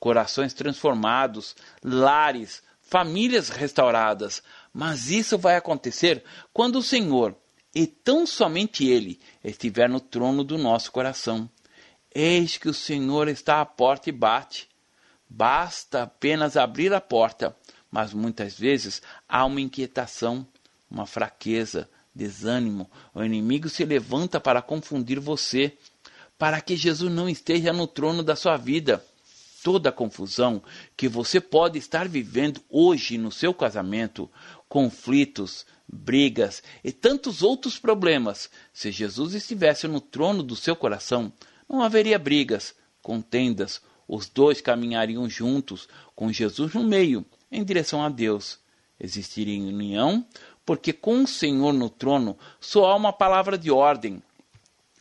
corações 0.00 0.52
transformados, 0.52 1.54
lares, 1.80 2.60
famílias 2.82 3.50
restauradas. 3.50 4.42
Mas 4.72 5.10
isso 5.10 5.38
vai 5.38 5.54
acontecer 5.54 6.24
quando 6.52 6.80
o 6.80 6.82
Senhor, 6.82 7.36
e 7.72 7.86
tão 7.86 8.26
somente 8.26 8.84
Ele, 8.84 9.20
estiver 9.44 9.88
no 9.88 10.00
trono 10.00 10.42
do 10.42 10.58
nosso 10.58 10.90
coração. 10.90 11.48
Eis 12.12 12.56
que 12.56 12.68
o 12.68 12.74
Senhor 12.74 13.28
está 13.28 13.60
à 13.60 13.64
porta 13.64 14.08
e 14.08 14.12
bate. 14.12 14.68
Basta 15.30 16.02
apenas 16.02 16.56
abrir 16.56 16.92
a 16.92 17.00
porta 17.00 17.56
mas 17.94 18.12
muitas 18.12 18.58
vezes 18.58 19.00
há 19.28 19.44
uma 19.44 19.60
inquietação, 19.60 20.44
uma 20.90 21.06
fraqueza, 21.06 21.88
desânimo. 22.12 22.90
O 23.14 23.22
inimigo 23.22 23.68
se 23.68 23.84
levanta 23.84 24.40
para 24.40 24.60
confundir 24.60 25.20
você, 25.20 25.78
para 26.36 26.60
que 26.60 26.74
Jesus 26.74 27.12
não 27.12 27.28
esteja 27.28 27.72
no 27.72 27.86
trono 27.86 28.24
da 28.24 28.34
sua 28.34 28.56
vida. 28.56 29.00
Toda 29.62 29.90
a 29.90 29.92
confusão 29.92 30.60
que 30.96 31.06
você 31.06 31.40
pode 31.40 31.78
estar 31.78 32.08
vivendo 32.08 32.60
hoje 32.68 33.16
no 33.16 33.30
seu 33.30 33.54
casamento, 33.54 34.28
conflitos, 34.68 35.64
brigas 35.86 36.64
e 36.82 36.90
tantos 36.90 37.44
outros 37.44 37.78
problemas, 37.78 38.50
se 38.72 38.90
Jesus 38.90 39.34
estivesse 39.34 39.86
no 39.86 40.00
trono 40.00 40.42
do 40.42 40.56
seu 40.56 40.74
coração, 40.74 41.32
não 41.68 41.80
haveria 41.80 42.18
brigas, 42.18 42.74
contendas, 43.00 43.80
os 44.08 44.28
dois 44.28 44.60
caminhariam 44.60 45.30
juntos, 45.30 45.88
com 46.16 46.32
Jesus 46.32 46.74
no 46.74 46.82
meio, 46.82 47.24
em 47.54 47.64
direção 47.64 48.02
a 48.02 48.08
Deus. 48.08 48.58
Existiria 48.98 49.60
união, 49.60 50.26
porque 50.64 50.92
com 50.92 51.22
o 51.22 51.28
Senhor 51.28 51.72
no 51.72 51.90
trono 51.90 52.38
só 52.60 52.86
há 52.86 52.94
uma 52.94 53.12
palavra 53.12 53.58
de 53.58 53.70
ordem, 53.70 54.22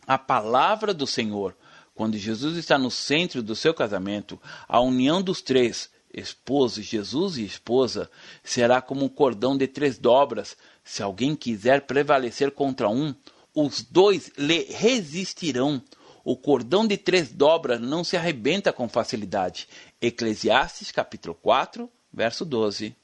a 0.05 0.17
palavra 0.17 0.93
do 0.93 1.07
Senhor. 1.07 1.55
Quando 1.95 2.17
Jesus 2.17 2.57
está 2.57 2.77
no 2.77 2.89
centro 2.89 3.43
do 3.43 3.55
seu 3.55 3.73
casamento, 3.73 4.39
a 4.67 4.79
união 4.79 5.21
dos 5.21 5.41
três, 5.41 5.89
esposo, 6.13 6.81
Jesus 6.81 7.37
e 7.37 7.45
esposa, 7.45 8.09
será 8.43 8.81
como 8.81 9.05
um 9.05 9.09
cordão 9.09 9.55
de 9.55 9.67
três 9.67 9.97
dobras. 9.97 10.57
Se 10.83 11.03
alguém 11.03 11.35
quiser 11.35 11.81
prevalecer 11.81 12.51
contra 12.51 12.89
um, 12.89 13.13
os 13.53 13.81
dois 13.83 14.31
lhe 14.37 14.63
resistirão. 14.63 15.81
O 16.23 16.35
cordão 16.35 16.87
de 16.87 16.97
três 16.97 17.29
dobras 17.29 17.79
não 17.81 18.03
se 18.03 18.17
arrebenta 18.17 18.73
com 18.73 18.87
facilidade. 18.87 19.67
Eclesiastes 20.01 20.91
capítulo 20.91 21.35
4, 21.35 21.89
verso 22.13 22.45
12. 22.45 22.95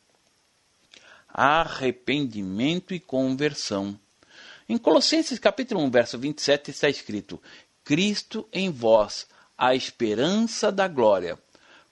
Arrependimento 1.27 2.93
e 2.93 2.99
conversão. 2.99 3.99
Em 4.67 4.77
Colossenses 4.77 5.39
capítulo 5.39 5.81
1, 5.81 5.89
verso 5.89 6.19
27 6.19 6.71
está 6.71 6.87
escrito: 6.87 7.41
Cristo 7.83 8.47
em 8.53 8.69
vós, 8.69 9.27
a 9.57 9.73
esperança 9.73 10.71
da 10.71 10.87
glória. 10.87 11.39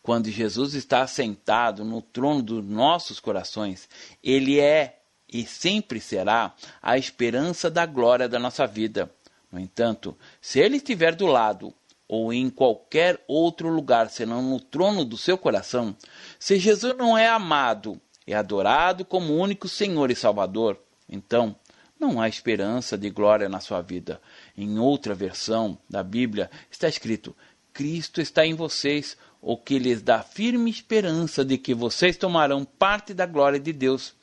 Quando 0.03 0.30
Jesus 0.30 0.73
está 0.73 1.01
assentado 1.01 1.84
no 1.84 2.01
trono 2.01 2.41
dos 2.41 2.63
nossos 2.63 3.19
corações, 3.19 3.89
ele 4.23 4.60
é 4.60 5.01
e 5.27 5.45
sempre 5.45 5.99
será 5.99 6.53
a 6.82 6.97
esperança 6.97 7.69
da 7.69 7.86
glória 7.86 8.30
da 8.30 8.39
nossa 8.39 8.65
vida. 8.65 9.12
No 9.51 9.60
entanto, 9.60 10.17
se 10.39 10.60
ele 10.60 10.77
estiver 10.77 11.13
do 11.13 11.25
lado 11.25 11.73
ou 12.08 12.32
em 12.32 12.50
qualquer 12.50 13.24
outro 13.28 13.70
lugar 13.70 14.10
senão 14.10 14.41
no 14.41 14.60
trono 14.60 15.04
do 15.04 15.17
seu 15.17 15.38
coração, 15.38 15.96
se 16.39 16.58
Jesus 16.58 16.96
não 16.98 17.17
é 17.17 17.28
amado 17.28 18.00
e 18.26 18.34
adorado 18.34 19.04
como 19.04 19.36
único 19.36 19.67
Senhor 19.67 20.10
e 20.10 20.15
Salvador, 20.15 20.80
então 21.10 21.56
não 22.00 22.22
há 22.22 22.28
esperança 22.30 22.98
de 22.98 23.10
glória 23.10 23.50
na 23.50 23.60
sua 23.60 23.82
vida. 23.82 24.22
Em 24.56 24.78
outra 24.78 25.15
versão 25.15 25.78
da 25.89 26.04
Bíblia 26.04 26.50
está 26.70 26.88
escrito: 26.88 27.36
Cristo 27.74 28.22
está 28.22 28.46
em 28.46 28.54
vocês, 28.54 29.17
o 29.41 29.58
que 29.58 29.80
lhes 29.80 30.02
dá 30.02 30.22
firme 30.22 30.70
esperança 30.70 31.43
de 31.43 31.58
que 31.58 31.74
vocês 31.74 32.17
tomarão 32.17 32.65
parte 32.65 33.13
da 33.13 33.26
glória 33.26 33.60
de 33.60 33.74
Deus. 33.74 34.13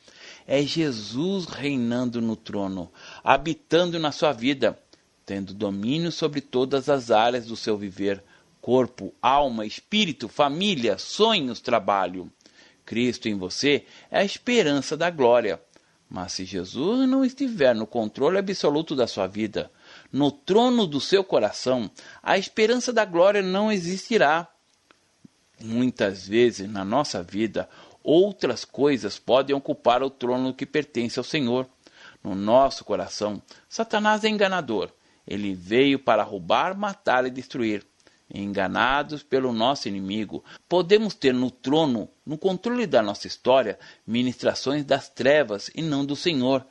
É 0.47 0.63
Jesus 0.63 1.47
reinando 1.47 2.21
no 2.21 2.37
trono, 2.37 2.93
habitando 3.23 3.99
na 3.99 4.13
sua 4.13 4.33
vida 4.33 4.79
tendo 5.27 5.55
domínio 5.55 6.13
sobre 6.13 6.41
todas 6.41 6.89
as 6.89 7.11
áreas 7.11 7.47
do 7.47 7.57
seu 7.57 7.77
viver: 7.77 8.23
corpo, 8.61 9.15
alma, 9.21 9.67
espírito, 9.67 10.29
família, 10.29 10.99
sonhos, 10.99 11.61
trabalho. 11.61 12.31
Cristo 12.85 13.29
em 13.29 13.37
você 13.37 13.87
é 14.11 14.19
a 14.19 14.25
esperança 14.25 14.97
da 14.97 15.11
glória. 15.11 15.61
Mas 16.09 16.33
se 16.33 16.45
Jesus 16.45 17.09
não 17.09 17.25
estiver 17.25 17.75
no 17.75 17.87
controle 17.87 18.39
absoluto 18.39 18.95
da 18.95 19.07
sua 19.07 19.27
vida, 19.27 19.71
no 20.13 20.31
trono 20.31 20.87
do 20.87 21.01
seu 21.01 21.25
coração, 21.25 21.91
a 22.23 22.37
esperança 22.37 22.93
da 22.93 23.07
glória 23.07 23.43
não 23.43 23.73
existirá. 23.73 24.47
Muitas 25.61 26.29
vezes 26.29 26.71
na 26.71 26.85
nossa 26.85 27.23
vida, 27.23 27.69
outras 28.03 28.67
coisas 28.67 29.19
podem 29.19 29.57
ocupar 29.57 30.03
o 30.03 30.11
trono 30.11 30.53
que 30.53 30.67
pertence 30.67 31.19
ao 31.19 31.25
Senhor. 31.25 31.67
No 32.23 32.35
nosso 32.35 32.85
coração, 32.85 33.43
Satanás 33.69 34.25
é 34.25 34.29
enganador 34.29 34.93
ele 35.27 35.55
veio 35.55 35.99
para 35.99 36.23
roubar, 36.23 36.77
matar 36.77 37.27
e 37.27 37.31
destruir. 37.31 37.85
Enganados 38.33 39.23
pelo 39.23 39.53
nosso 39.53 39.87
inimigo, 39.87 40.43
podemos 40.69 41.15
ter 41.15 41.33
no 41.35 41.51
trono, 41.51 42.09
no 42.25 42.39
controle 42.39 42.87
da 42.87 43.03
nossa 43.03 43.27
história, 43.27 43.79
ministrações 44.07 44.85
das 44.85 45.09
trevas 45.09 45.71
e 45.75 45.83
não 45.83 46.05
do 46.05 46.17
Senhor. 46.17 46.67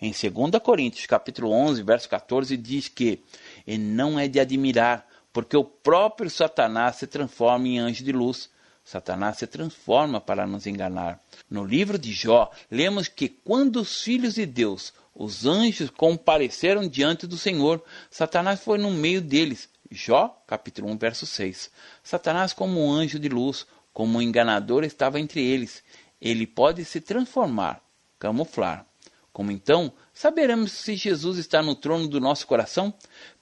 Em 0.00 0.12
2 0.12 0.62
Coríntios, 0.62 1.06
capítulo 1.06 1.50
11, 1.50 1.82
verso 1.82 2.08
14, 2.08 2.56
diz 2.56 2.88
que 2.88 3.24
e 3.66 3.76
não 3.76 4.18
é 4.18 4.28
de 4.28 4.38
admirar, 4.38 5.08
porque 5.32 5.56
o 5.56 5.64
próprio 5.64 6.30
Satanás 6.30 6.96
se 6.96 7.06
transforma 7.06 7.66
em 7.66 7.78
anjo 7.78 8.04
de 8.04 8.12
luz. 8.12 8.50
Satanás 8.84 9.38
se 9.38 9.46
transforma 9.46 10.20
para 10.20 10.46
nos 10.46 10.66
enganar. 10.66 11.20
No 11.50 11.64
livro 11.64 11.98
de 11.98 12.12
Jó, 12.12 12.50
lemos 12.70 13.08
que 13.08 13.28
quando 13.28 13.80
os 13.80 14.02
filhos 14.02 14.36
de 14.36 14.46
Deus 14.46 14.94
os 15.20 15.44
anjos 15.46 15.90
compareceram 15.90 16.86
diante 16.86 17.26
do 17.26 17.36
Senhor. 17.36 17.82
Satanás 18.08 18.60
foi 18.60 18.78
no 18.78 18.92
meio 18.92 19.20
deles. 19.20 19.68
Jó, 19.90 20.40
capítulo 20.46 20.88
1, 20.92 20.96
verso 20.96 21.26
6. 21.26 21.72
Satanás, 22.04 22.52
como 22.52 22.80
um 22.80 22.92
anjo 22.92 23.18
de 23.18 23.28
luz, 23.28 23.66
como 23.92 24.18
um 24.18 24.22
enganador, 24.22 24.84
estava 24.84 25.18
entre 25.18 25.44
eles. 25.44 25.82
Ele 26.20 26.46
pode 26.46 26.84
se 26.84 27.00
transformar, 27.00 27.82
camuflar. 28.16 28.86
Como 29.32 29.50
então 29.50 29.92
saberemos 30.14 30.70
se 30.70 30.94
Jesus 30.94 31.36
está 31.36 31.64
no 31.64 31.74
trono 31.74 32.06
do 32.06 32.20
nosso 32.20 32.46
coração? 32.46 32.94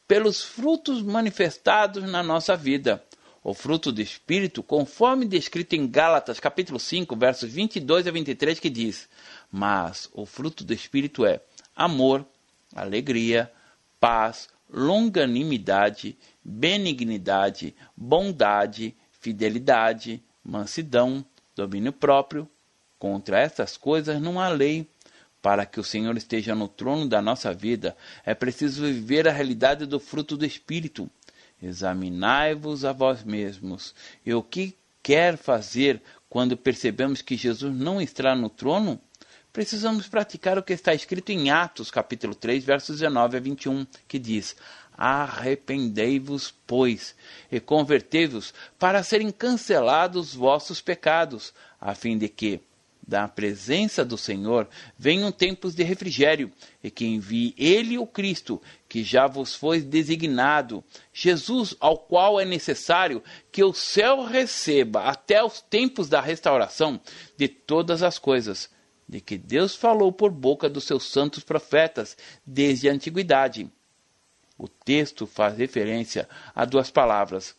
Pelos 0.09 0.43
frutos 0.43 1.03
manifestados 1.03 2.05
na 2.05 2.23
nossa 2.23 2.57
vida. 2.57 3.05
o 3.45 3.55
fruto 3.55 3.93
do 3.93 4.01
Espírito, 4.01 4.61
conforme 4.61 5.25
descrito 5.25 5.77
em 5.77 5.87
Gálatas 5.87 6.41
capítulo 6.41 6.81
5, 6.81 7.15
versos 7.15 7.53
22 7.53 8.07
a 8.07 8.11
23, 8.11 8.59
que 8.59 8.71
diz: 8.71 9.09
Mas 9.53 10.09
o 10.13 10.27
fruto 10.27 10.65
do 10.65 10.73
Espírito 10.73 11.25
é 11.25 11.41
amor, 11.77 12.27
alegria, 12.75 13.53
paz, 14.01 14.49
longanimidade, 14.69 16.17
benignidade, 16.43 17.75
bondade, 17.97 18.97
fidelidade, 19.21 20.23
mansidão, 20.43 21.25
domínio 21.55 21.93
próprio. 21.93 22.49
Contra 22.99 23.39
estas 23.39 23.77
coisas 23.77 24.21
não 24.21 24.41
há 24.41 24.49
lei. 24.49 24.89
Para 25.43 25.65
que 25.65 25.79
o 25.79 25.85
Senhor 25.85 26.17
esteja 26.17 26.57
no 26.57 26.67
trono 26.67 27.07
da 27.07 27.23
nossa 27.23 27.55
vida, 27.55 27.97
é 28.25 28.35
preciso 28.35 28.83
viver 28.83 29.29
a 29.29 29.33
realidade 29.33 29.87
do 29.87 30.01
fruto 30.01 30.37
do 30.37 30.45
Espírito. 30.45 31.09
Examinai-vos 31.63 32.85
a 32.85 32.93
vós 32.93 33.23
mesmos. 33.23 33.95
E 34.25 34.35
o 34.35 34.43
que 34.43 34.75
quer 35.03 35.37
fazer 35.37 36.03
quando 36.29 36.57
percebemos 36.57 37.23
que 37.23 37.37
Jesus 37.37 37.73
não 37.73 38.01
está 38.01 38.35
no 38.35 38.51
trono? 38.51 39.01
Precisamos 39.57 40.07
praticar 40.07 40.59
o 40.59 40.63
que 40.63 40.75
está 40.75 40.93
escrito 40.93 41.33
em 41.33 41.49
Atos, 41.49 41.91
capítulo 41.91 42.35
3, 42.35 42.63
versos 42.63 42.99
19 42.99 43.39
a 43.39 43.41
21, 43.41 43.87
que 44.07 44.19
diz: 44.19 44.55
Arrependei-vos, 44.95 46.53
pois, 46.67 47.17
e 47.51 47.59
convertei-vos 47.59 48.53
para 48.79 49.03
serem 49.03 49.31
cancelados 49.31 50.35
vossos 50.35 50.83
pecados, 50.83 51.55
a 51.81 51.95
fim 51.95 52.19
de 52.19 52.29
que, 52.29 52.61
da 53.09 53.27
presença 53.27 54.05
do 54.05 54.19
Senhor 54.19 54.69
venham 54.99 55.33
tempos 55.33 55.75
de 55.75 55.83
refrigério, 55.83 56.53
e 56.85 56.91
que 56.91 57.07
envie 57.07 57.55
Ele 57.57 57.97
o 57.97 58.07
Cristo, 58.07 58.61
que 58.87 59.03
já 59.03 59.27
vos 59.27 59.55
foi 59.55 59.81
designado, 59.81 60.85
Jesus, 61.15 61.75
ao 61.81 61.97
qual 61.97 62.39
é 62.39 62.45
necessário 62.45 63.23
que 63.51 63.65
o 63.65 63.73
céu 63.73 64.23
receba 64.23 65.05
até 65.05 65.43
os 65.43 65.63
tempos 65.63 66.11
da 66.11 66.21
restauração 66.21 67.01
de 67.39 67.49
todas 67.49 68.03
as 68.03 68.19
coisas, 68.19 68.76
de 69.09 69.21
que 69.21 69.39
Deus 69.39 69.75
falou 69.75 70.13
por 70.13 70.31
boca 70.31 70.69
dos 70.69 70.85
seus 70.85 71.05
santos 71.05 71.45
profetas 71.45 72.17
desde 72.45 72.89
a 72.89 72.93
antiguidade. 72.93 73.71
O 74.59 74.69
texto 74.69 75.27
faz 75.27 75.57
referência 75.57 76.29
a 76.55 76.65
duas 76.65 76.91
palavras: 76.91 77.55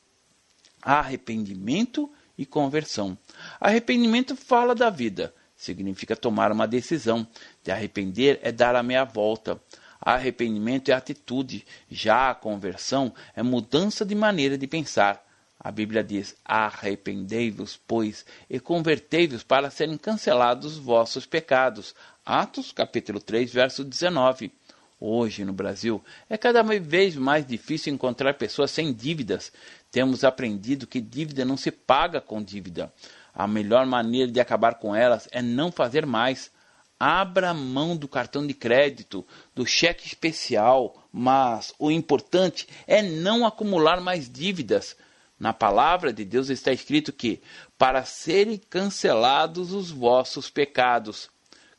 arrependimento 0.81 2.11
e 2.37 2.45
conversão. 2.45 3.17
Arrependimento 3.59 4.35
fala 4.35 4.75
da 4.75 4.89
vida, 4.89 5.33
significa 5.55 6.15
tomar 6.15 6.51
uma 6.51 6.67
decisão. 6.67 7.27
De 7.63 7.71
arrepender 7.71 8.39
é 8.41 8.51
dar 8.51 8.75
a 8.75 8.83
meia 8.83 9.03
volta. 9.03 9.61
Arrependimento 9.99 10.89
é 10.89 10.93
atitude, 10.93 11.65
já 11.89 12.29
a 12.29 12.35
conversão 12.35 13.13
é 13.35 13.41
mudança 13.41 14.05
de 14.05 14.13
maneira 14.13 14.57
de 14.57 14.67
pensar. 14.67 15.26
A 15.67 15.71
Bíblia 15.71 16.01
diz: 16.01 16.33
Arrependei-vos, 16.45 17.77
pois, 17.85 18.25
e 18.49 18.57
convertei-vos 18.57 19.43
para 19.43 19.69
serem 19.69 19.97
cancelados 19.97 20.77
os 20.77 20.77
vossos 20.77 21.25
pecados. 21.25 21.93
Atos, 22.25 22.71
capítulo 22.71 23.19
3, 23.19 23.51
verso 23.51 23.83
19. 23.83 24.49
Hoje, 24.97 25.43
no 25.43 25.51
Brasil, 25.51 26.01
é 26.29 26.37
cada 26.37 26.63
vez 26.63 27.17
mais 27.17 27.45
difícil 27.45 27.93
encontrar 27.93 28.35
pessoas 28.35 28.71
sem 28.71 28.93
dívidas. 28.93 29.51
Temos 29.91 30.23
aprendido 30.23 30.87
que 30.87 31.01
dívida 31.01 31.43
não 31.43 31.57
se 31.57 31.69
paga 31.69 32.21
com 32.21 32.41
dívida. 32.41 32.89
A 33.35 33.45
melhor 33.45 33.85
maneira 33.85 34.31
de 34.31 34.39
acabar 34.39 34.75
com 34.75 34.95
elas 34.95 35.27
é 35.33 35.41
não 35.41 35.69
fazer 35.69 36.05
mais. 36.05 36.49
Abra 36.97 37.53
mão 37.53 37.97
do 37.97 38.07
cartão 38.07 38.47
de 38.47 38.53
crédito, 38.53 39.27
do 39.53 39.65
cheque 39.65 40.07
especial, 40.07 41.03
mas 41.11 41.73
o 41.77 41.91
importante 41.91 42.69
é 42.87 43.01
não 43.01 43.45
acumular 43.45 43.99
mais 43.99 44.29
dívidas. 44.29 44.95
Na 45.39 45.53
palavra 45.53 46.11
de 46.11 46.25
Deus 46.25 46.49
está 46.49 46.71
escrito 46.71 47.13
que, 47.13 47.41
para 47.77 48.03
serem 48.03 48.57
cancelados 48.57 49.71
os 49.71 49.91
vossos 49.91 50.49
pecados. 50.49 51.29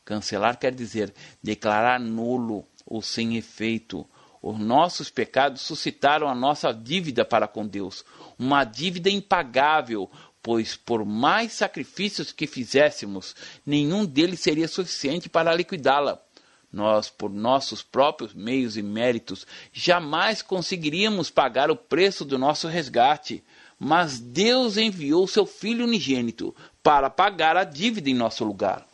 Cancelar 0.05 0.59
quer 0.59 0.75
dizer 0.75 1.13
declarar 1.43 1.99
nulo 1.99 2.65
ou 2.87 3.03
sem 3.03 3.37
efeito. 3.37 4.09
Os 4.41 4.59
nossos 4.59 5.11
pecados 5.11 5.63
suscitaram 5.63 6.29
a 6.29 6.35
nossa 6.35 6.73
dívida 6.73 7.25
para 7.25 7.49
com 7.49 7.67
Deus, 7.67 8.05
uma 8.39 8.63
dívida 8.63 9.11
impagável, 9.11 10.09
pois 10.41 10.77
por 10.77 11.05
mais 11.05 11.53
sacrifícios 11.53 12.31
que 12.31 12.47
fizéssemos, 12.47 13.35
nenhum 13.67 14.07
deles 14.07 14.41
seria 14.41 14.69
suficiente 14.69 15.29
para 15.29 15.55
liquidá-la. 15.55 16.23
Nós, 16.73 17.09
por 17.09 17.31
nossos 17.31 17.83
próprios 17.83 18.35
meios 18.35 18.77
e 18.77 18.83
méritos, 18.83 19.47
jamais 19.73 20.43
conseguiríamos 20.43 21.31
pagar 21.31 21.71
o 21.71 21.77
preço 21.77 22.25
do 22.25 22.39
nosso 22.39 22.69
resgate. 22.69 23.43
Mas 23.79 24.19
Deus 24.19 24.77
enviou 24.77 25.27
seu 25.27 25.47
Filho 25.47 25.85
unigênito 25.85 26.55
para 26.83 27.09
pagar 27.09 27.57
a 27.57 27.65
dívida 27.65 28.11
em 28.11 28.15
nosso 28.15 28.45
lugar. 28.45 28.87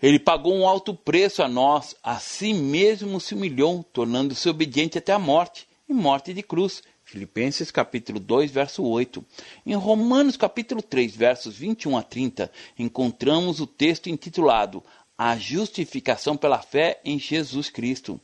Ele 0.00 0.18
pagou 0.18 0.54
um 0.54 0.68
alto 0.68 0.94
preço 0.94 1.42
a 1.42 1.48
nós, 1.48 1.96
a 2.02 2.18
si 2.18 2.52
mesmo 2.52 3.18
se 3.18 3.34
humilhou, 3.34 3.82
tornando-se 3.92 4.48
obediente 4.48 4.98
até 4.98 5.12
a 5.12 5.18
morte, 5.18 5.66
e 5.88 5.94
morte 5.94 6.34
de 6.34 6.42
cruz. 6.42 6.82
Filipenses 7.02 7.70
capítulo 7.70 8.20
2, 8.20 8.50
verso 8.50 8.84
8. 8.84 9.24
Em 9.64 9.74
Romanos 9.74 10.36
capítulo 10.36 10.82
3, 10.82 11.16
versos 11.16 11.56
21 11.56 11.96
a 11.96 12.02
30, 12.02 12.50
encontramos 12.78 13.60
o 13.60 13.66
texto 13.66 14.08
intitulado 14.08 14.82
A 15.18 15.36
justificação 15.36 16.36
pela 16.36 16.60
fé 16.60 17.00
em 17.04 17.18
Jesus 17.18 17.70
Cristo, 17.70 18.20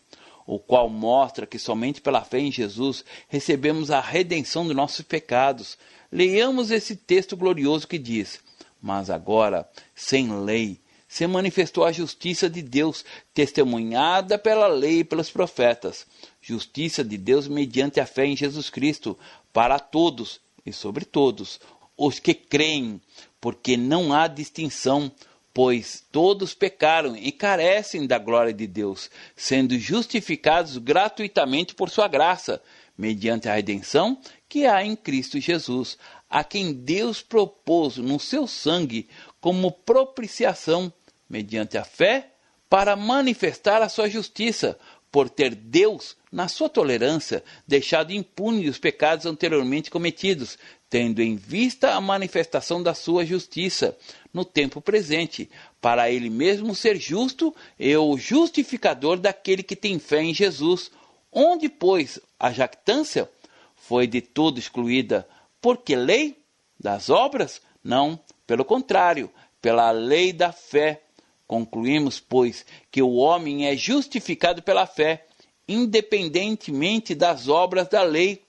o 0.47 0.59
qual 0.59 0.89
mostra 0.89 1.47
que 1.47 1.59
somente 1.59 2.01
pela 2.01 2.23
fé 2.23 2.39
em 2.41 2.53
Jesus 2.53 3.05
recebemos 3.29 3.91
a 3.91 4.01
redenção 4.01 4.67
dos 4.67 4.77
nossos 4.77 5.03
pecados. 5.03 5.79
Leiamos 6.11 6.71
esse 6.71 6.97
texto 6.97 7.37
glorioso 7.37 7.89
que 7.89 7.99
diz: 7.99 8.41
Mas 8.81 9.09
agora, 9.09 9.69
sem 9.95 10.31
lei, 10.45 10.81
se 11.09 11.27
manifestou 11.27 11.85
a 11.85 11.93
justiça 11.93 12.49
de 12.49 12.63
Deus, 12.63 13.05
testemunhada 13.33 14.39
pela 14.39 14.67
lei 14.67 15.01
e 15.01 15.05
pelos 15.05 15.31
profetas. 15.31 16.07
Justiça 16.41 17.05
de 17.05 17.17
Deus 17.17 17.49
mediante 17.49 18.01
a 18.01 18.07
fé 18.07 18.27
em 18.27 18.37
Jesus 18.37 18.69
Cristo, 18.69 19.19
para 19.53 19.79
todos 19.79 20.41
e 20.65 20.73
sobre 20.73 21.05
todos 21.05 21.61
os 21.97 22.19
que 22.19 22.35
creem, 22.35 23.01
porque 23.41 23.77
não 23.77 24.13
há 24.13 24.27
distinção, 24.27 25.13
pois 25.55 26.05
todos 26.11 26.55
pecaram 26.55 27.17
e 27.17 27.31
carecem 27.31 28.07
da 28.07 28.19
glória 28.19 28.53
de 28.53 28.67
Deus, 28.67 29.11
sendo 29.37 29.79
justificados 29.79 30.79
gratuitamente 30.79 31.75
por 31.75 31.91
sua 31.91 32.09
graça, 32.09 32.63
mediante 32.97 33.49
a 33.49 33.55
redenção 33.55 34.21
que 34.49 34.67
há 34.67 34.85
em 34.85 34.95
Cristo 34.97 35.41
Jesus, 35.41 35.99
a 36.29 36.43
quem 36.43 36.73
Deus 36.73 37.21
propôs 37.21 37.97
no 37.97 38.19
seu 38.19 38.47
sangue 38.47 39.09
como 39.41 39.73
propiciação 39.73 40.93
mediante 41.29 41.77
a 41.77 41.85
fé, 41.85 42.29
para 42.69 42.97
manifestar 42.97 43.83
a 43.83 43.89
sua 43.89 44.09
justiça, 44.09 44.79
por 45.13 45.29
ter 45.29 45.55
Deus, 45.55 46.17
na 46.33 46.49
sua 46.49 46.71
tolerância, 46.71 47.45
deixado 47.69 48.13
impune 48.13 48.67
os 48.67 48.79
pecados 48.79 49.27
anteriormente 49.27 49.91
cometidos, 49.91 50.59
tendo 50.89 51.21
em 51.21 51.37
vista 51.37 51.95
a 51.95 52.01
manifestação 52.01 52.83
da 52.83 52.95
sua 52.95 53.25
justiça 53.25 53.97
no 54.33 54.43
tempo 54.43 54.81
presente, 54.81 55.51
para 55.83 56.11
ele 56.11 56.31
mesmo 56.31 56.75
ser 56.75 56.97
justo 56.99 57.55
e 57.79 57.95
o 57.95 58.17
justificador 58.17 59.19
daquele 59.19 59.63
que 59.63 59.77
tem 59.77 59.99
fé 59.99 60.23
em 60.23 60.33
Jesus. 60.33 60.91
Onde, 61.31 61.69
pois, 61.69 62.19
a 62.41 62.51
jactância 62.51 63.31
foi 63.77 64.07
de 64.07 64.23
todo 64.23 64.59
excluída. 64.59 65.29
Porque 65.61 65.95
lei? 65.95 66.39
Das 66.81 67.11
obras? 67.11 67.61
Não, 67.85 68.19
pelo 68.47 68.65
contrário, 68.65 69.31
pela 69.61 69.91
lei 69.91 70.33
da 70.33 70.53
fé 70.53 71.03
Concluímos, 71.47 72.21
pois, 72.21 72.65
que 72.91 73.03
o 73.03 73.15
homem 73.15 73.67
é 73.67 73.77
justificado 73.77 74.63
pela 74.63 74.87
fé, 74.87 75.27
independentemente 75.69 77.15
das 77.15 77.49
obras 77.49 77.89
da 77.89 78.03
lei. 78.03 78.43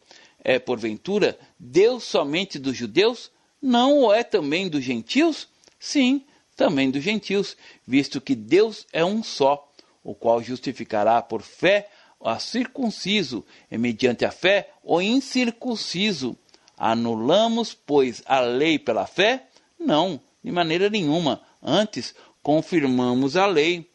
É, 0.44 0.60
porventura, 0.60 1.38
Deus 1.58 2.04
somente 2.04 2.60
dos 2.60 2.76
judeus? 2.76 3.32
Não 3.62 4.00
o 4.00 4.14
é 4.14 4.24
também 4.24 4.68
dos 4.70 4.84
gentios? 4.84 5.48
Sim, 5.80 6.26
também 6.56 6.92
dos 6.92 7.04
gentios, 7.04 7.58
visto 7.86 8.22
que 8.22 8.36
Deus 8.36 8.86
é 8.92 9.04
um 9.04 9.24
só, 9.24 9.72
o 10.04 10.14
qual 10.14 10.42
justificará 10.44 11.22
por 11.22 11.42
fé 11.42 11.90
a 12.24 12.40
circunciso, 12.40 13.46
e 13.70 13.78
mediante 13.78 14.24
a 14.24 14.32
fé 14.32 14.70
o 14.84 15.02
incircunciso. 15.02 16.38
Anulamos, 16.78 17.74
pois, 17.74 18.24
a 18.26 18.40
lei 18.40 18.80
pela 18.80 19.06
fé? 19.06 19.48
Não, 19.78 20.20
de 20.44 20.52
maneira 20.52 20.90
nenhuma. 20.90 21.42
Antes, 21.62 22.16
confirmamos 22.44 23.38
a 23.38 23.48
lei. 23.48 23.90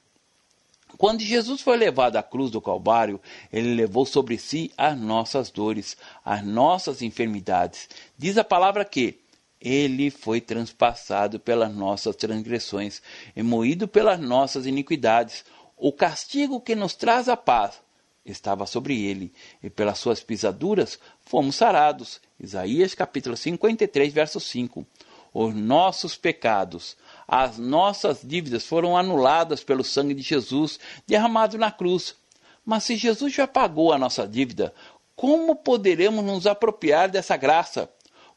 Quando 0.97 1.21
Jesus 1.21 1.61
foi 1.61 1.77
levado 1.77 2.17
à 2.17 2.23
cruz 2.23 2.51
do 2.51 2.61
Calvário, 2.61 3.21
ele 3.53 3.75
levou 3.75 4.07
sobre 4.07 4.39
si 4.39 4.73
as 4.77 4.99
nossas 4.99 5.51
dores, 5.51 5.97
as 6.25 6.45
nossas 6.45 7.03
enfermidades. 7.03 7.89
Diz 8.17 8.39
a 8.39 8.43
palavra 8.43 8.85
que 8.85 9.21
ele 9.61 10.11
foi 10.11 10.41
transpassado 10.41 11.39
pelas 11.39 11.73
nossas 11.75 12.17
transgressões 12.17 13.03
e 13.37 13.43
moído 13.43 13.87
pelas 13.87 14.19
nossas 14.19 14.67
iniquidades. 14.67 15.45
O 15.77 15.93
castigo 15.93 16.61
que 16.61 16.75
nos 16.75 16.95
traz 16.95 17.29
a 17.29 17.37
paz 17.37 17.81
estava 18.25 18.67
sobre 18.67 19.01
ele, 19.05 19.33
e 19.63 19.71
pelas 19.71 19.99
suas 19.99 20.23
pisaduras 20.23 20.99
fomos 21.21 21.57
sarados. 21.57 22.21
Isaías 22.39 22.95
capítulo 22.95 23.37
53, 23.37 24.13
verso 24.13 24.41
5. 24.41 24.87
Os 25.33 25.55
nossos 25.55 26.17
pecados, 26.17 26.97
as 27.29 27.59
nossas 27.59 28.23
dívidas 28.25 28.65
foram 28.65 28.97
anuladas 28.97 29.63
pelo 29.63 29.85
sangue 29.85 30.15
de 30.15 30.23
Jesus 30.23 30.81
derramado 31.07 31.59
na 31.59 31.71
cruz. 31.71 32.17
Mas 32.65 32.85
se 32.85 32.97
Jesus 32.97 33.35
já 33.35 33.47
pagou 33.47 33.93
a 33.93 33.99
nossa 33.99 34.27
dívida, 34.27 34.73
como 35.15 35.55
poderemos 35.55 36.25
nos 36.25 36.47
apropriar 36.47 37.11
dessa 37.11 37.37
graça? 37.37 37.91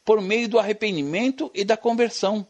Por 0.03 0.19
meio 0.19 0.49
do 0.49 0.59
arrependimento 0.59 1.49
e 1.53 1.63
da 1.63 1.77
conversão. 1.77 2.45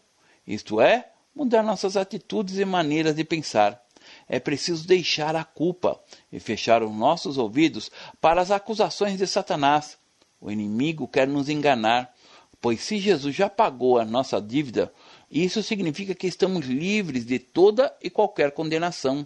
Isto 0.47 0.81
é, 0.81 1.11
mudar 1.35 1.61
nossas 1.61 1.95
atitudes 1.95 2.57
e 2.57 2.65
maneiras 2.65 3.15
de 3.15 3.23
pensar. 3.23 3.79
É 4.27 4.39
preciso 4.39 4.87
deixar 4.87 5.35
a 5.35 5.43
culpa 5.43 5.99
e 6.31 6.39
fechar 6.39 6.81
os 6.81 6.91
nossos 6.91 7.37
ouvidos 7.37 7.91
para 8.19 8.41
as 8.41 8.49
acusações 8.49 9.17
de 9.17 9.27
Satanás. 9.27 9.97
O 10.39 10.49
inimigo 10.49 11.07
quer 11.07 11.27
nos 11.27 11.49
enganar, 11.49 12.11
pois 12.59 12.81
se 12.81 12.97
Jesus 12.97 13.35
já 13.35 13.49
pagou 13.49 13.99
a 13.99 14.05
nossa 14.05 14.41
dívida, 14.41 14.91
isso 15.31 15.63
significa 15.63 16.13
que 16.13 16.27
estamos 16.27 16.65
livres 16.65 17.25
de 17.25 17.39
toda 17.39 17.95
e 18.01 18.09
qualquer 18.09 18.51
condenação. 18.51 19.25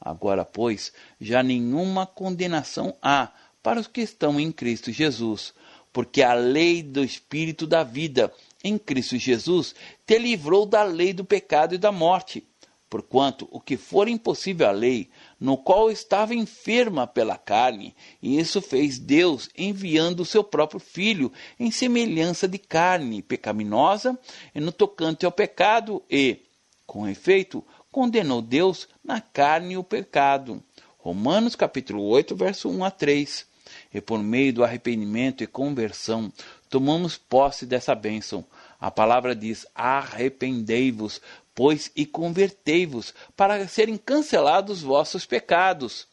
Agora, 0.00 0.44
pois, 0.44 0.92
já 1.20 1.42
nenhuma 1.42 2.06
condenação 2.06 2.96
há 3.02 3.30
para 3.62 3.80
os 3.80 3.86
que 3.86 4.00
estão 4.00 4.40
em 4.40 4.50
Cristo 4.50 4.90
Jesus, 4.90 5.52
porque 5.92 6.22
a 6.22 6.32
lei 6.32 6.82
do 6.82 7.04
Espírito 7.04 7.66
da 7.66 7.82
vida 7.82 8.32
em 8.64 8.78
Cristo 8.78 9.18
Jesus 9.18 9.74
te 10.06 10.18
livrou 10.18 10.64
da 10.64 10.82
lei 10.82 11.12
do 11.12 11.24
pecado 11.24 11.74
e 11.74 11.78
da 11.78 11.92
morte. 11.92 12.42
Porquanto 12.88 13.48
o 13.50 13.60
que 13.60 13.76
for 13.76 14.08
impossível 14.08 14.68
à 14.68 14.70
lei, 14.70 15.10
no 15.38 15.56
qual 15.56 15.90
estava 15.90 16.34
enferma 16.34 17.06
pela 17.06 17.36
carne, 17.36 17.94
e 18.22 18.38
isso 18.38 18.60
fez 18.62 18.98
Deus 18.98 19.48
enviando 19.56 20.20
o 20.20 20.24
seu 20.24 20.42
próprio 20.42 20.80
Filho 20.80 21.32
em 21.58 21.70
semelhança 21.70 22.48
de 22.48 22.58
carne 22.58 23.22
pecaminosa, 23.22 24.18
e 24.54 24.60
no 24.60 24.72
tocante 24.72 25.26
ao 25.26 25.32
pecado, 25.32 26.02
e, 26.10 26.40
com 26.86 27.06
efeito, 27.06 27.64
condenou 27.92 28.40
Deus 28.40 28.88
na 29.04 29.20
carne 29.20 29.76
o 29.76 29.84
pecado. 29.84 30.62
Romanos 30.98 31.54
capítulo 31.54 32.02
8, 32.02 32.34
verso 32.34 32.68
1 32.68 32.84
a 32.84 32.90
3 32.90 33.56
e 33.92 34.00
por 34.00 34.22
meio 34.22 34.52
do 34.52 34.64
arrependimento 34.64 35.42
e 35.42 35.46
conversão 35.46 36.32
tomamos 36.68 37.16
posse 37.16 37.66
dessa 37.66 37.94
bênção. 37.94 38.44
A 38.80 38.90
palavra 38.90 39.34
diz: 39.34 39.66
arrependei-vos, 39.74 41.20
pois, 41.56 41.90
e 41.96 42.04
convertei-vos, 42.04 43.14
para 43.34 43.66
serem 43.66 43.96
cancelados 43.96 44.82
vossos 44.82 45.24
pecados. 45.24 46.06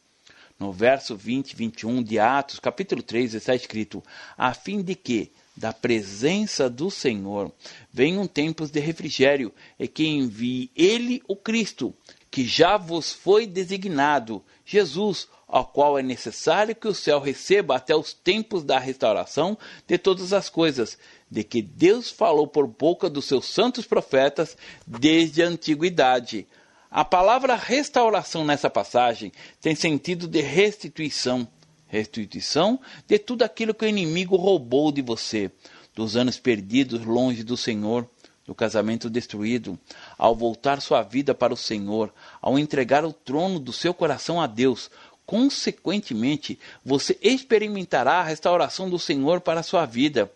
No 0.58 0.72
verso 0.72 1.18
20 1.18 1.52
e 1.52 1.56
21 1.58 2.02
de 2.02 2.18
Atos, 2.18 2.60
capítulo 2.60 3.04
3, 3.04 3.34
está 3.34 3.54
escrito: 3.54 4.02
a 4.38 4.54
fim 4.54 4.82
de 4.82 4.96
que, 4.96 5.32
da 5.56 5.74
presença 5.74 6.70
do 6.70 6.90
Senhor, 6.90 7.52
venham 7.92 8.26
tempos 8.26 8.72
de 8.72 8.80
refrigério, 8.80 9.54
e 9.78 9.86
que 9.86 10.08
envie 10.08 10.72
Ele, 10.76 11.22
o 11.28 11.36
Cristo, 11.36 11.94
que 12.32 12.46
já 12.46 12.78
vos 12.78 13.12
foi 13.12 13.46
designado, 13.46 14.42
Jesus, 14.66 15.28
ao 15.46 15.66
qual 15.66 16.00
é 16.00 16.02
necessário 16.02 16.74
que 16.74 16.88
o 16.88 16.96
céu 16.96 17.20
receba 17.20 17.76
até 17.76 17.94
os 17.94 18.14
tempos 18.14 18.64
da 18.64 18.80
restauração 18.80 19.58
de 19.86 19.98
todas 19.98 20.32
as 20.32 20.50
coisas, 20.50 20.98
de 21.34 21.44
que 21.44 21.62
Deus 21.62 22.12
falou 22.12 22.48
por 22.48 22.68
boca 22.68 23.10
dos 23.10 23.26
seus 23.26 23.46
santos 23.46 23.86
profetas 23.86 24.56
desde 24.86 25.42
a 25.42 25.48
antiguidade. 25.48 26.48
A 26.92 27.04
palavra 27.04 27.56
restauração 27.56 28.46
nessa 28.46 28.70
passagem 28.70 29.32
tem 29.60 29.76
sentido 29.76 30.28
de 30.28 30.42
restituição 30.42 31.48
restituição 31.88 32.80
de 33.08 33.20
tudo 33.20 33.44
aquilo 33.44 33.72
que 33.72 33.86
o 33.86 33.88
inimigo 33.88 34.36
roubou 34.36 34.92
de 34.92 35.00
você, 35.00 35.52
dos 35.94 36.16
anos 36.16 36.40
perdidos 36.40 37.06
longe 37.06 37.44
do 37.44 37.56
Senhor, 37.56 38.10
do 38.48 38.56
casamento 38.56 39.12
destruído, 39.12 39.78
ao 40.18 40.36
voltar 40.36 40.82
sua 40.82 41.04
vida 41.04 41.36
para 41.36 41.54
o 41.54 41.58
Senhor, 41.58 42.12
ao 42.42 42.58
entregar 42.58 43.06
o 43.06 43.14
trono 43.14 43.60
do 43.60 43.72
seu 43.72 43.94
coração 43.94 44.42
a 44.42 44.48
Deus, 44.48 44.90
Consequentemente, 45.26 46.60
você 46.84 47.18
experimentará 47.22 48.16
a 48.16 48.24
restauração 48.24 48.90
do 48.90 49.00
Senhor 49.00 49.40
para 49.40 49.62
a 49.62 49.64
sua 49.64 49.86
vida. 49.86 50.30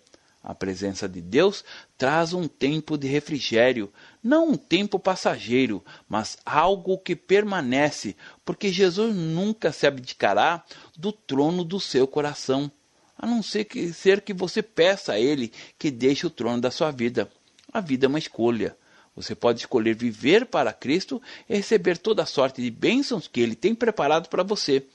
A 0.47 0.55
presença 0.55 1.09
de 1.09 1.19
Deus 1.19 1.61
traz 1.97 2.31
um 2.31 2.47
tempo 2.47 2.97
de 2.97 3.05
refrigério, 3.05 3.91
não 4.23 4.51
um 4.51 4.55
tempo 4.55 4.97
passageiro, 4.97 5.83
mas 6.07 6.37
algo 6.45 6.97
que 6.97 7.17
permanece, 7.17 8.15
porque 8.45 8.71
Jesus 8.71 9.13
nunca 9.13 9.73
se 9.73 9.85
abdicará 9.85 10.63
do 10.97 11.11
trono 11.11 11.65
do 11.65 11.81
seu 11.81 12.07
coração, 12.07 12.71
a 13.17 13.27
não 13.27 13.43
ser 13.43 13.65
que, 13.65 13.91
ser 13.91 14.21
que 14.21 14.33
você 14.33 14.63
peça 14.63 15.11
a 15.11 15.19
Ele 15.19 15.51
que 15.77 15.91
deixe 15.91 16.25
o 16.25 16.29
trono 16.29 16.61
da 16.61 16.71
sua 16.71 16.91
vida. 16.91 17.29
A 17.73 17.81
vida 17.81 18.05
é 18.05 18.07
uma 18.07 18.17
escolha. 18.17 18.77
Você 19.17 19.35
pode 19.35 19.59
escolher 19.59 19.97
viver 19.97 20.45
para 20.45 20.71
Cristo 20.71 21.21
e 21.49 21.57
receber 21.57 21.97
toda 21.97 22.23
a 22.23 22.25
sorte 22.25 22.61
de 22.61 22.71
bênçãos 22.71 23.27
que 23.27 23.41
Ele 23.41 23.53
tem 23.53 23.75
preparado 23.75 24.29
para 24.29 24.43
você. 24.43 24.85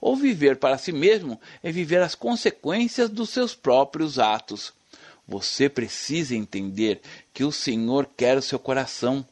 Ou 0.00 0.16
viver 0.16 0.56
para 0.56 0.78
si 0.78 0.90
mesmo 0.90 1.38
é 1.62 1.70
viver 1.70 2.00
as 2.00 2.14
consequências 2.14 3.10
dos 3.10 3.28
seus 3.28 3.54
próprios 3.54 4.18
atos. 4.18 4.72
Você 5.32 5.66
precisa 5.66 6.36
entender 6.36 7.00
que 7.32 7.42
o 7.42 7.50
Senhor 7.50 8.06
quer 8.14 8.36
o 8.36 8.42
seu 8.42 8.58
coração. 8.58 9.26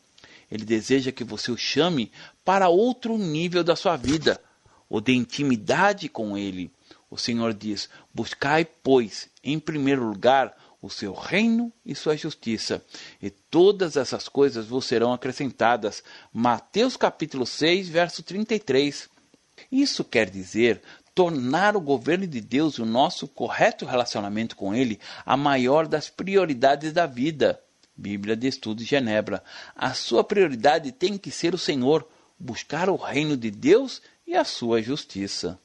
Ele 0.50 0.64
deseja 0.64 1.12
que 1.12 1.22
você 1.22 1.52
o 1.52 1.58
chame 1.58 2.10
para 2.42 2.70
outro 2.70 3.18
nível 3.18 3.62
da 3.62 3.76
sua 3.76 3.98
vida, 3.98 4.40
o 4.88 4.98
de 4.98 5.12
intimidade 5.12 6.08
com 6.08 6.38
Ele. 6.38 6.70
O 7.10 7.18
Senhor 7.18 7.52
diz: 7.52 7.90
Buscai, 8.14 8.64
pois, 8.64 9.28
em 9.44 9.58
primeiro 9.58 10.02
lugar, 10.02 10.56
o 10.80 10.88
seu 10.88 11.12
reino 11.12 11.70
e 11.84 11.94
sua 11.94 12.16
justiça, 12.16 12.82
e 13.20 13.28
todas 13.28 13.98
essas 13.98 14.26
coisas 14.26 14.64
vos 14.64 14.86
serão 14.86 15.12
acrescentadas. 15.12 16.02
Mateus 16.32 16.96
capítulo 16.96 17.44
6, 17.44 17.90
verso 17.90 18.22
33. 18.22 19.06
Isso 19.70 20.02
quer 20.02 20.30
dizer 20.30 20.80
tornar 21.14 21.76
o 21.76 21.80
governo 21.80 22.26
de 22.26 22.40
Deus 22.40 22.74
e 22.74 22.82
o 22.82 22.86
nosso 22.86 23.26
correto 23.26 23.84
relacionamento 23.84 24.56
com 24.56 24.74
ele 24.74 25.00
a 25.24 25.36
maior 25.36 25.86
das 25.86 26.08
prioridades 26.08 26.92
da 26.92 27.06
vida. 27.06 27.60
Bíblia 27.96 28.34
de 28.34 28.46
Estudo 28.46 28.82
Genebra. 28.82 29.44
A 29.76 29.92
sua 29.92 30.24
prioridade 30.24 30.90
tem 30.90 31.18
que 31.18 31.30
ser 31.30 31.54
o 31.54 31.58
Senhor, 31.58 32.08
buscar 32.38 32.88
o 32.88 32.96
reino 32.96 33.36
de 33.36 33.50
Deus 33.50 34.00
e 34.26 34.34
a 34.34 34.44
sua 34.44 34.80
justiça. 34.80 35.58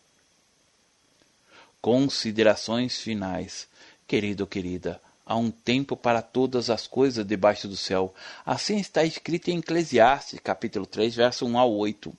Considerações 1.82 3.00
finais. 3.00 3.68
Querido 4.08 4.44
ou 4.44 4.48
querida, 4.48 5.02
há 5.26 5.36
um 5.36 5.50
tempo 5.50 5.96
para 5.96 6.22
todas 6.22 6.70
as 6.70 6.86
coisas 6.86 7.26
debaixo 7.26 7.68
do 7.68 7.78
céu. 7.78 8.14
Assim 8.46 8.78
está 8.78 9.04
escrito 9.04 9.50
em 9.50 9.60
Eclesiastes, 9.60 10.40
capítulo 10.44 10.86
3, 10.86 11.16
verso 11.16 11.46
1 11.46 11.58
ao 11.58 11.74
8. 11.74 12.14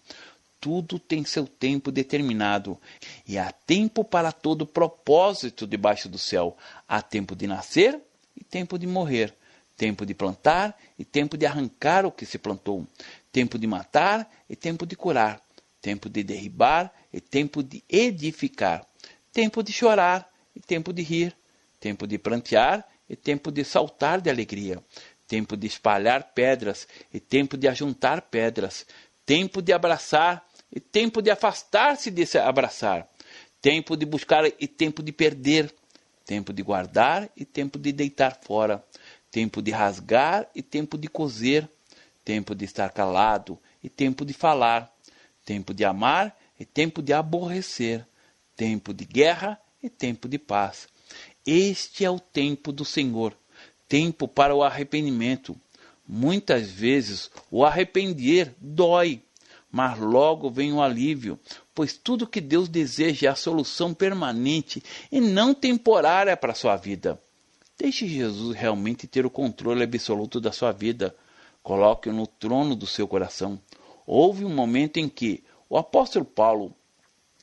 Tudo 0.61 0.99
tem 0.99 1.25
seu 1.25 1.47
tempo 1.47 1.93
determinado, 1.93 2.81
e 3.27 3.39
há 3.39 3.53
tempo 3.53 4.03
para 4.03 4.33
todo 4.33 4.67
propósito 4.67 5.67
debaixo 5.67 6.09
do 6.09 6.19
céu. 6.19 6.57
Há 6.89 7.03
tempo 7.03 7.37
de 7.37 7.47
nascer 7.47 8.01
e 8.37 8.43
tempo 8.43 8.79
de 8.79 8.87
morrer, 8.87 9.35
tempo 9.77 10.07
de 10.07 10.15
plantar 10.15 10.77
e 10.99 11.05
tempo 11.05 11.37
de 11.37 11.47
arrancar 11.47 12.07
o 12.07 12.11
que 12.11 12.25
se 12.25 12.39
plantou, 12.39 12.87
tempo 13.31 13.59
de 13.59 13.67
matar 13.67 14.29
e 14.49 14.57
tempo 14.57 14.87
de 14.87 14.97
curar, 14.97 15.41
tempo 15.81 16.09
de 16.09 16.25
derribar 16.25 16.93
e 17.13 17.21
tempo 17.21 17.63
de 17.63 17.85
edificar, 17.89 18.87
tempo 19.33 19.63
de 19.63 19.73
chorar 19.73 20.29
e 20.55 20.61
tempo 20.61 20.93
de 20.93 21.03
rir, 21.03 21.37
tempo 21.79 22.07
de 22.07 22.19
plantear 22.19 22.85
e 23.09 23.15
tempo 23.15 23.53
de 23.53 23.63
saltar 23.63 24.21
de 24.21 24.31
alegria, 24.31 24.83
tempo 25.29 25.57
de 25.57 25.67
espalhar 25.67 26.33
pedras 26.35 26.89
e 27.13 27.21
tempo 27.21 27.57
de 27.57 27.69
ajuntar 27.69 28.23
pedras, 28.23 28.87
tempo 29.27 29.61
de 29.61 29.73
abraçar 29.73 30.47
e 30.73 30.79
tempo 30.79 31.21
de 31.21 31.31
afastar-se 31.31 32.11
de 32.11 32.25
se 32.25 32.39
abraçar, 32.39 33.09
tempo 33.61 33.97
de 33.97 34.07
buscar 34.07 34.47
e 34.47 34.69
tempo 34.69 35.03
de 35.03 35.13
perder, 35.13 35.75
tempo 36.25 36.53
de 36.53 36.63
guardar 36.63 37.29
e 37.37 37.45
tempo 37.45 37.79
de 37.79 37.93
deitar 37.93 38.39
fora, 38.43 38.85
tempo 39.31 39.61
de 39.61 39.73
rasgar 39.73 40.49
e 40.55 40.63
tempo 40.63 40.97
de 40.97 41.09
coser, 41.09 41.69
tempo 42.25 42.55
de 42.55 42.65
estar 42.65 42.91
calado 42.93 43.59
e 43.83 43.89
tempo 43.89 44.25
de 44.25 44.33
falar, 44.33 44.93
tempo 45.45 45.75
de 45.75 45.85
amar 45.85 46.37
e 46.59 46.65
tempo 46.65 47.03
de 47.03 47.13
aborrecer, 47.13 48.07
tempo 48.57 48.95
de 48.95 49.05
guerra 49.05 49.61
e 49.83 49.91
tempo 49.91 50.29
de 50.29 50.39
paz. 50.39 50.89
Este 51.45 52.05
é 52.05 52.11
o 52.11 52.19
tempo 52.19 52.73
do 52.73 52.85
Senhor, 52.85 53.37
tempo 53.89 54.27
para 54.27 54.55
o 54.55 54.63
arrependimento. 54.63 55.59
Muitas 56.09 56.71
vezes 56.71 57.31
o 57.51 57.65
arrepender 57.65 58.55
dói, 58.61 59.23
mas 59.71 59.99
logo 59.99 60.51
vem 60.51 60.73
o 60.73 60.81
alívio, 60.81 61.39
pois 61.75 61.95
tudo 61.97 62.27
que 62.27 62.41
Deus 62.41 62.69
deseja 62.69 63.27
é 63.27 63.31
a 63.31 63.35
solução 63.35 63.93
permanente 63.93 64.83
e 65.11 65.21
não 65.21 65.53
temporária 65.53 66.37
para 66.37 66.53
a 66.53 66.55
sua 66.55 66.77
vida. 66.77 67.21
Deixe 67.79 68.07
Jesus 68.07 68.57
realmente 68.57 69.07
ter 69.07 69.27
o 69.27 69.31
controle 69.31 69.83
absoluto 69.83 70.41
da 70.41 70.53
sua 70.53 70.73
vida. 70.73 71.15
Coloque-o 71.63 72.13
no 72.13 72.27
trono 72.27 72.75
do 72.75 72.87
seu 72.87 73.07
coração. 73.07 73.61
Houve 74.07 74.45
um 74.45 74.55
momento 74.55 74.99
em 74.99 75.09
que 75.09 75.45
o 75.69 75.77
apóstolo 75.77 76.25
Paulo 76.25 76.75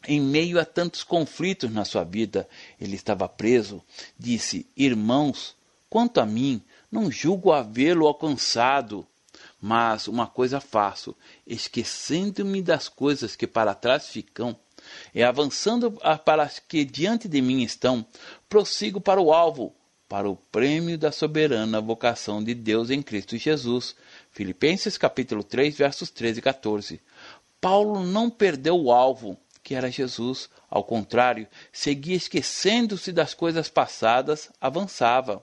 em 0.08 0.19
meio 0.19 0.60
a 0.60 0.65
tantos 0.65 1.04
conflitos 1.04 1.71
na 1.71 1.86
sua 1.86 2.04
vida, 2.04 2.47
ele 2.80 2.95
estava 2.95 3.28
preso, 3.30 3.82
disse: 4.17 4.67
Irmãos, 4.76 5.56
quanto 5.89 6.19
a 6.19 6.26
mim, 6.26 6.62
não 6.94 7.10
julgo 7.12 7.52
havê-lo 7.52 8.06
alcançado. 8.06 9.06
Mas 9.60 10.08
uma 10.08 10.28
coisa 10.28 10.60
faço, 10.60 11.16
esquecendo-me 11.48 12.62
das 12.62 12.88
coisas 12.88 13.36
que 13.36 13.48
para 13.48 13.74
trás 13.74 14.10
ficam, 14.10 14.56
e 15.16 15.24
avançando 15.24 15.92
para 16.24 16.44
as 16.44 16.60
que 16.60 16.86
diante 16.86 17.28
de 17.28 17.42
mim 17.42 17.64
estão, 17.64 18.06
prossigo 18.48 19.02
para 19.02 19.22
o 19.22 19.34
alvo, 19.34 19.74
para 20.08 20.30
o 20.30 20.36
prêmio 20.36 20.98
da 20.98 21.12
soberana 21.12 21.82
vocação 21.82 22.44
de 22.44 22.54
Deus 22.54 22.90
em 22.90 23.02
Cristo 23.02 23.38
Jesus. 23.38 23.96
Filipenses 24.32 24.98
capítulo 24.98 25.44
3, 25.44 25.76
versos 25.76 26.12
13 26.12 26.40
e 26.40 26.42
14. 26.42 27.02
Paulo 27.60 28.06
não 28.06 28.30
perdeu 28.30 28.78
o 28.78 28.92
alvo, 28.92 29.38
que 29.64 29.74
era 29.74 29.90
Jesus. 29.90 30.50
Ao 30.70 30.84
contrário, 30.84 31.48
seguia 31.72 32.18
esquecendo-se 32.18 33.12
das 33.14 33.34
coisas 33.34 33.70
passadas, 33.70 34.50
avançava. 34.60 35.42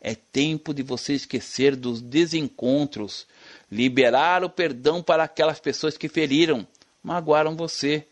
É 0.00 0.14
tempo 0.14 0.72
de 0.72 0.82
você 0.82 1.14
esquecer 1.14 1.74
dos 1.74 2.00
desencontros, 2.00 3.26
liberar 3.70 4.44
o 4.44 4.50
perdão 4.50 5.02
para 5.02 5.24
aquelas 5.24 5.58
pessoas 5.58 5.96
que 5.96 6.08
feriram, 6.08 6.66
magoaram 7.02 7.56
você. 7.56 8.06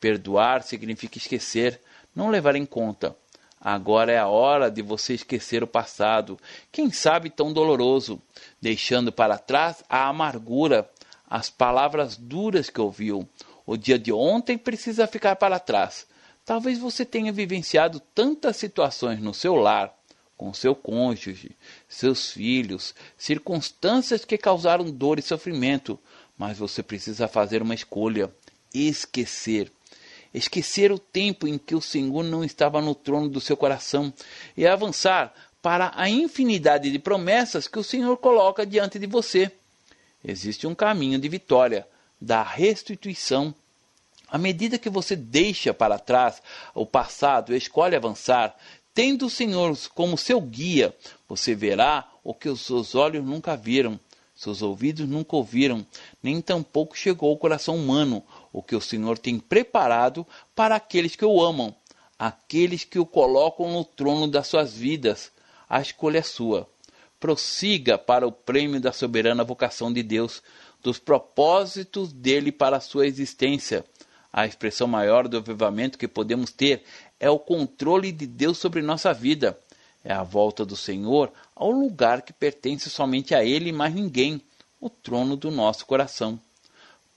Perdoar 0.00 0.62
significa 0.62 1.18
esquecer, 1.18 1.80
não 2.14 2.30
levar 2.30 2.56
em 2.56 2.66
conta. 2.66 3.16
Agora 3.60 4.12
é 4.12 4.18
a 4.18 4.28
hora 4.28 4.70
de 4.70 4.82
você 4.82 5.14
esquecer 5.14 5.62
o 5.64 5.66
passado, 5.66 6.38
quem 6.70 6.92
sabe 6.92 7.28
tão 7.28 7.52
doloroso, 7.52 8.22
deixando 8.60 9.10
para 9.10 9.36
trás 9.36 9.82
a 9.88 10.06
amargura, 10.06 10.88
as 11.28 11.50
palavras 11.50 12.16
duras 12.16 12.70
que 12.70 12.80
ouviu. 12.80 13.28
O 13.66 13.76
dia 13.76 13.98
de 13.98 14.12
ontem 14.12 14.56
precisa 14.56 15.06
ficar 15.06 15.36
para 15.36 15.58
trás. 15.58 16.06
Talvez 16.44 16.78
você 16.78 17.04
tenha 17.04 17.32
vivenciado 17.32 18.00
tantas 18.14 18.56
situações 18.56 19.20
no 19.20 19.34
seu 19.34 19.54
lar, 19.56 19.92
com 20.38 20.54
seu 20.54 20.74
cônjuge, 20.74 21.50
seus 21.86 22.30
filhos, 22.30 22.94
circunstâncias 23.18 24.24
que 24.24 24.38
causaram 24.38 24.90
dor 24.90 25.18
e 25.18 25.22
sofrimento, 25.22 25.98
mas 26.38 26.56
você 26.56 26.82
precisa 26.82 27.28
fazer 27.28 27.60
uma 27.60 27.74
escolha: 27.74 28.32
esquecer 28.72 29.70
esquecer 30.32 30.92
o 30.92 30.98
tempo 30.98 31.48
em 31.48 31.58
que 31.58 31.74
o 31.74 31.80
Senhor 31.80 32.22
não 32.22 32.44
estava 32.44 32.80
no 32.80 32.94
trono 32.94 33.28
do 33.28 33.40
seu 33.40 33.56
coração 33.56 34.12
e 34.56 34.66
avançar 34.66 35.34
para 35.62 35.92
a 35.96 36.08
infinidade 36.08 36.90
de 36.90 36.98
promessas 36.98 37.66
que 37.66 37.78
o 37.78 37.84
Senhor 37.84 38.16
coloca 38.18 38.64
diante 38.64 38.98
de 38.98 39.06
você. 39.06 39.50
Existe 40.24 40.66
um 40.66 40.74
caminho 40.74 41.18
de 41.18 41.28
vitória, 41.28 41.86
da 42.20 42.42
restituição. 42.42 43.54
À 44.30 44.36
medida 44.36 44.78
que 44.78 44.90
você 44.90 45.16
deixa 45.16 45.72
para 45.72 45.98
trás 45.98 46.42
o 46.74 46.84
passado 46.84 47.54
e 47.54 47.56
escolhe 47.56 47.96
avançar, 47.96 48.54
tendo 48.98 49.26
o 49.26 49.30
Senhor 49.30 49.78
como 49.94 50.18
seu 50.18 50.40
guia, 50.40 50.92
você 51.28 51.54
verá 51.54 52.10
o 52.24 52.34
que 52.34 52.48
os 52.48 52.62
seus 52.62 52.96
olhos 52.96 53.24
nunca 53.24 53.56
viram, 53.56 53.96
seus 54.34 54.60
ouvidos 54.60 55.08
nunca 55.08 55.36
ouviram, 55.36 55.86
nem 56.20 56.40
tampouco 56.40 56.98
chegou 56.98 57.30
ao 57.30 57.36
coração 57.36 57.76
humano 57.76 58.24
o 58.52 58.60
que 58.60 58.74
o 58.74 58.80
Senhor 58.80 59.16
tem 59.16 59.38
preparado 59.38 60.26
para 60.52 60.74
aqueles 60.74 61.14
que 61.14 61.24
o 61.24 61.40
amam, 61.40 61.72
aqueles 62.18 62.82
que 62.82 62.98
o 62.98 63.06
colocam 63.06 63.70
no 63.70 63.84
trono 63.84 64.26
das 64.26 64.48
suas 64.48 64.74
vidas. 64.74 65.30
A 65.68 65.80
escolha 65.80 66.18
é 66.18 66.22
sua. 66.22 66.68
Prossiga 67.20 67.96
para 67.96 68.26
o 68.26 68.32
prêmio 68.32 68.80
da 68.80 68.90
soberana 68.90 69.44
vocação 69.44 69.92
de 69.92 70.02
Deus, 70.02 70.42
dos 70.82 70.98
propósitos 70.98 72.12
dele 72.12 72.50
para 72.50 72.78
a 72.78 72.80
sua 72.80 73.06
existência. 73.06 73.84
A 74.32 74.46
expressão 74.46 74.86
maior 74.86 75.26
do 75.26 75.38
avivamento 75.38 75.98
que 75.98 76.06
podemos 76.06 76.52
ter 76.52 76.82
é 77.18 77.30
o 77.30 77.38
controle 77.38 78.12
de 78.12 78.26
Deus 78.26 78.58
sobre 78.58 78.82
nossa 78.82 79.12
vida. 79.12 79.58
É 80.04 80.12
a 80.12 80.22
volta 80.22 80.64
do 80.64 80.76
Senhor 80.76 81.32
ao 81.54 81.70
lugar 81.70 82.22
que 82.22 82.32
pertence 82.32 82.90
somente 82.90 83.34
a 83.34 83.44
Ele 83.44 83.70
e 83.70 83.72
mais 83.72 83.94
ninguém, 83.94 84.40
o 84.80 84.88
trono 84.88 85.36
do 85.36 85.50
nosso 85.50 85.84
coração. 85.86 86.38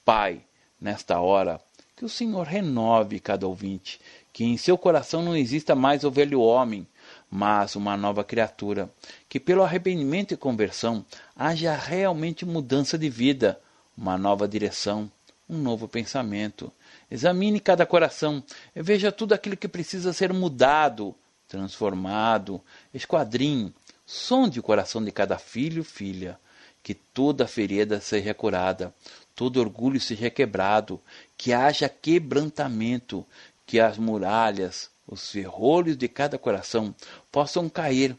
Pai, 0.03 0.41
nesta 0.79 1.19
hora, 1.19 1.61
que 1.95 2.05
o 2.05 2.09
Senhor 2.09 2.47
renove 2.47 3.19
cada 3.19 3.47
ouvinte, 3.47 4.01
que 4.33 4.43
em 4.43 4.57
seu 4.57 4.77
coração 4.77 5.21
não 5.21 5.35
exista 5.35 5.75
mais 5.75 6.03
o 6.03 6.09
velho 6.09 6.41
homem, 6.41 6.87
mas 7.29 7.75
uma 7.75 7.95
nova 7.95 8.23
criatura, 8.23 8.89
que 9.29 9.39
pelo 9.39 9.63
arrependimento 9.63 10.33
e 10.33 10.37
conversão 10.37 11.05
haja 11.35 11.75
realmente 11.75 12.45
mudança 12.45 12.97
de 12.97 13.09
vida, 13.09 13.61
uma 13.95 14.17
nova 14.17 14.47
direção, 14.47 15.11
um 15.47 15.57
novo 15.57 15.87
pensamento. 15.87 16.71
Examine 17.11 17.59
cada 17.59 17.85
coração 17.85 18.41
veja 18.73 19.11
tudo 19.11 19.33
aquilo 19.33 19.57
que 19.57 19.67
precisa 19.67 20.13
ser 20.13 20.31
mudado, 20.31 21.13
transformado, 21.45 22.61
esquadrinhe, 22.93 23.73
sonde 24.05 24.61
o 24.61 24.63
coração 24.63 25.03
de 25.03 25.11
cada 25.11 25.37
filho 25.37 25.83
filha, 25.83 26.39
que 26.81 26.93
toda 26.93 27.45
ferida 27.45 27.99
seja 27.99 28.33
curada, 28.33 28.93
todo 29.35 29.59
orgulho 29.59 29.99
seja 29.99 30.29
quebrado, 30.29 31.01
que 31.37 31.51
haja 31.51 31.89
quebrantamento, 31.89 33.25
que 33.65 33.79
as 33.79 33.97
muralhas, 33.97 34.89
os 35.05 35.29
ferrolhos 35.29 35.97
de 35.97 36.07
cada 36.07 36.37
coração 36.37 36.95
possam 37.29 37.67
cair, 37.67 38.15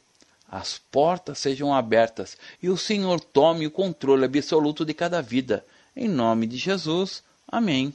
as 0.46 0.76
portas 0.76 1.38
sejam 1.38 1.74
abertas 1.74 2.36
e 2.62 2.68
o 2.68 2.76
Senhor 2.76 3.18
tome 3.20 3.66
o 3.66 3.70
controle 3.70 4.26
absoluto 4.26 4.84
de 4.84 4.92
cada 4.92 5.22
vida. 5.22 5.64
Em 5.96 6.06
nome 6.06 6.46
de 6.46 6.58
Jesus. 6.58 7.22
Amém. 7.48 7.94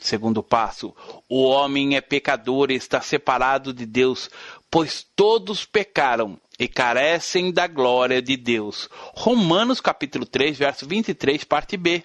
Segundo 0.00 0.42
passo: 0.42 0.94
o 1.28 1.42
homem 1.44 1.94
é 1.94 2.00
pecador 2.00 2.70
e 2.70 2.74
está 2.74 3.02
separado 3.02 3.72
de 3.72 3.84
Deus, 3.84 4.30
pois 4.70 5.06
todos 5.14 5.66
pecaram 5.66 6.40
e 6.58 6.66
carecem 6.66 7.52
da 7.52 7.66
glória 7.66 8.22
de 8.22 8.36
Deus. 8.36 8.88
Romanos 9.14 9.80
capítulo 9.80 10.24
3, 10.24 10.58
verso 10.58 10.86
23, 10.86 11.44
parte 11.44 11.76
B. 11.76 12.02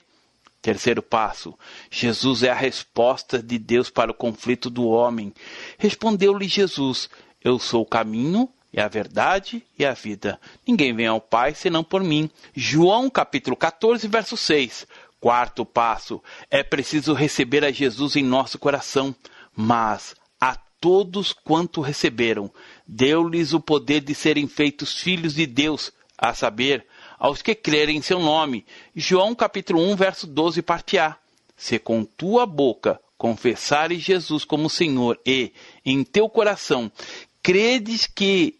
Terceiro 0.61 1.01
passo: 1.01 1.57
Jesus 1.89 2.43
é 2.43 2.49
a 2.49 2.55
resposta 2.55 3.41
de 3.41 3.57
Deus 3.57 3.89
para 3.89 4.11
o 4.11 4.15
conflito 4.15 4.69
do 4.69 4.85
homem. 4.87 5.33
Respondeu-lhe 5.77 6.49
Jesus: 6.49 7.09
Eu 7.41 7.57
sou 7.57 7.83
o 7.83 7.87
caminho, 7.87 8.49
e 8.75 8.81
a 8.81 8.89
verdade 8.89 9.65
e 9.79 9.85
a 9.85 9.93
vida. 9.93 10.37
Ninguém 10.67 10.93
vem 10.93 11.07
ao 11.07 11.21
Pai 11.21 11.55
senão 11.55 11.81
por 11.81 12.03
mim. 12.03 12.29
João 12.53 13.09
capítulo 13.09 13.55
14, 13.55 14.05
verso 14.09 14.35
6. 14.35 14.85
Quarto 15.19 15.65
passo: 15.65 16.21
é 16.49 16.63
preciso 16.63 17.13
receber 17.13 17.63
a 17.63 17.71
Jesus 17.71 18.15
em 18.15 18.23
nosso 18.23 18.59
coração, 18.59 19.15
mas 19.55 20.15
a 20.39 20.55
todos 20.55 21.33
quanto 21.33 21.81
receberam, 21.81 22.51
deu-lhes 22.87 23.53
o 23.53 23.59
poder 23.59 24.01
de 24.01 24.13
serem 24.13 24.47
feitos 24.47 24.99
filhos 25.01 25.33
de 25.33 25.45
Deus, 25.45 25.91
a 26.17 26.33
saber, 26.33 26.85
aos 27.17 27.41
que 27.41 27.55
crerem 27.55 27.97
em 27.97 28.01
seu 28.01 28.19
nome. 28.19 28.65
João 28.95 29.33
capítulo 29.33 29.81
1, 29.81 29.95
verso 29.95 30.27
12, 30.27 30.61
parte 30.61 30.97
A. 30.97 31.17
Se 31.57 31.79
com 31.79 32.03
tua 32.03 32.45
boca 32.45 32.99
confessares 33.17 34.01
Jesus 34.01 34.43
como 34.43 34.69
Senhor 34.69 35.19
e 35.25 35.53
em 35.85 36.03
teu 36.03 36.29
coração 36.29 36.91
credes 37.41 38.07
que 38.07 38.59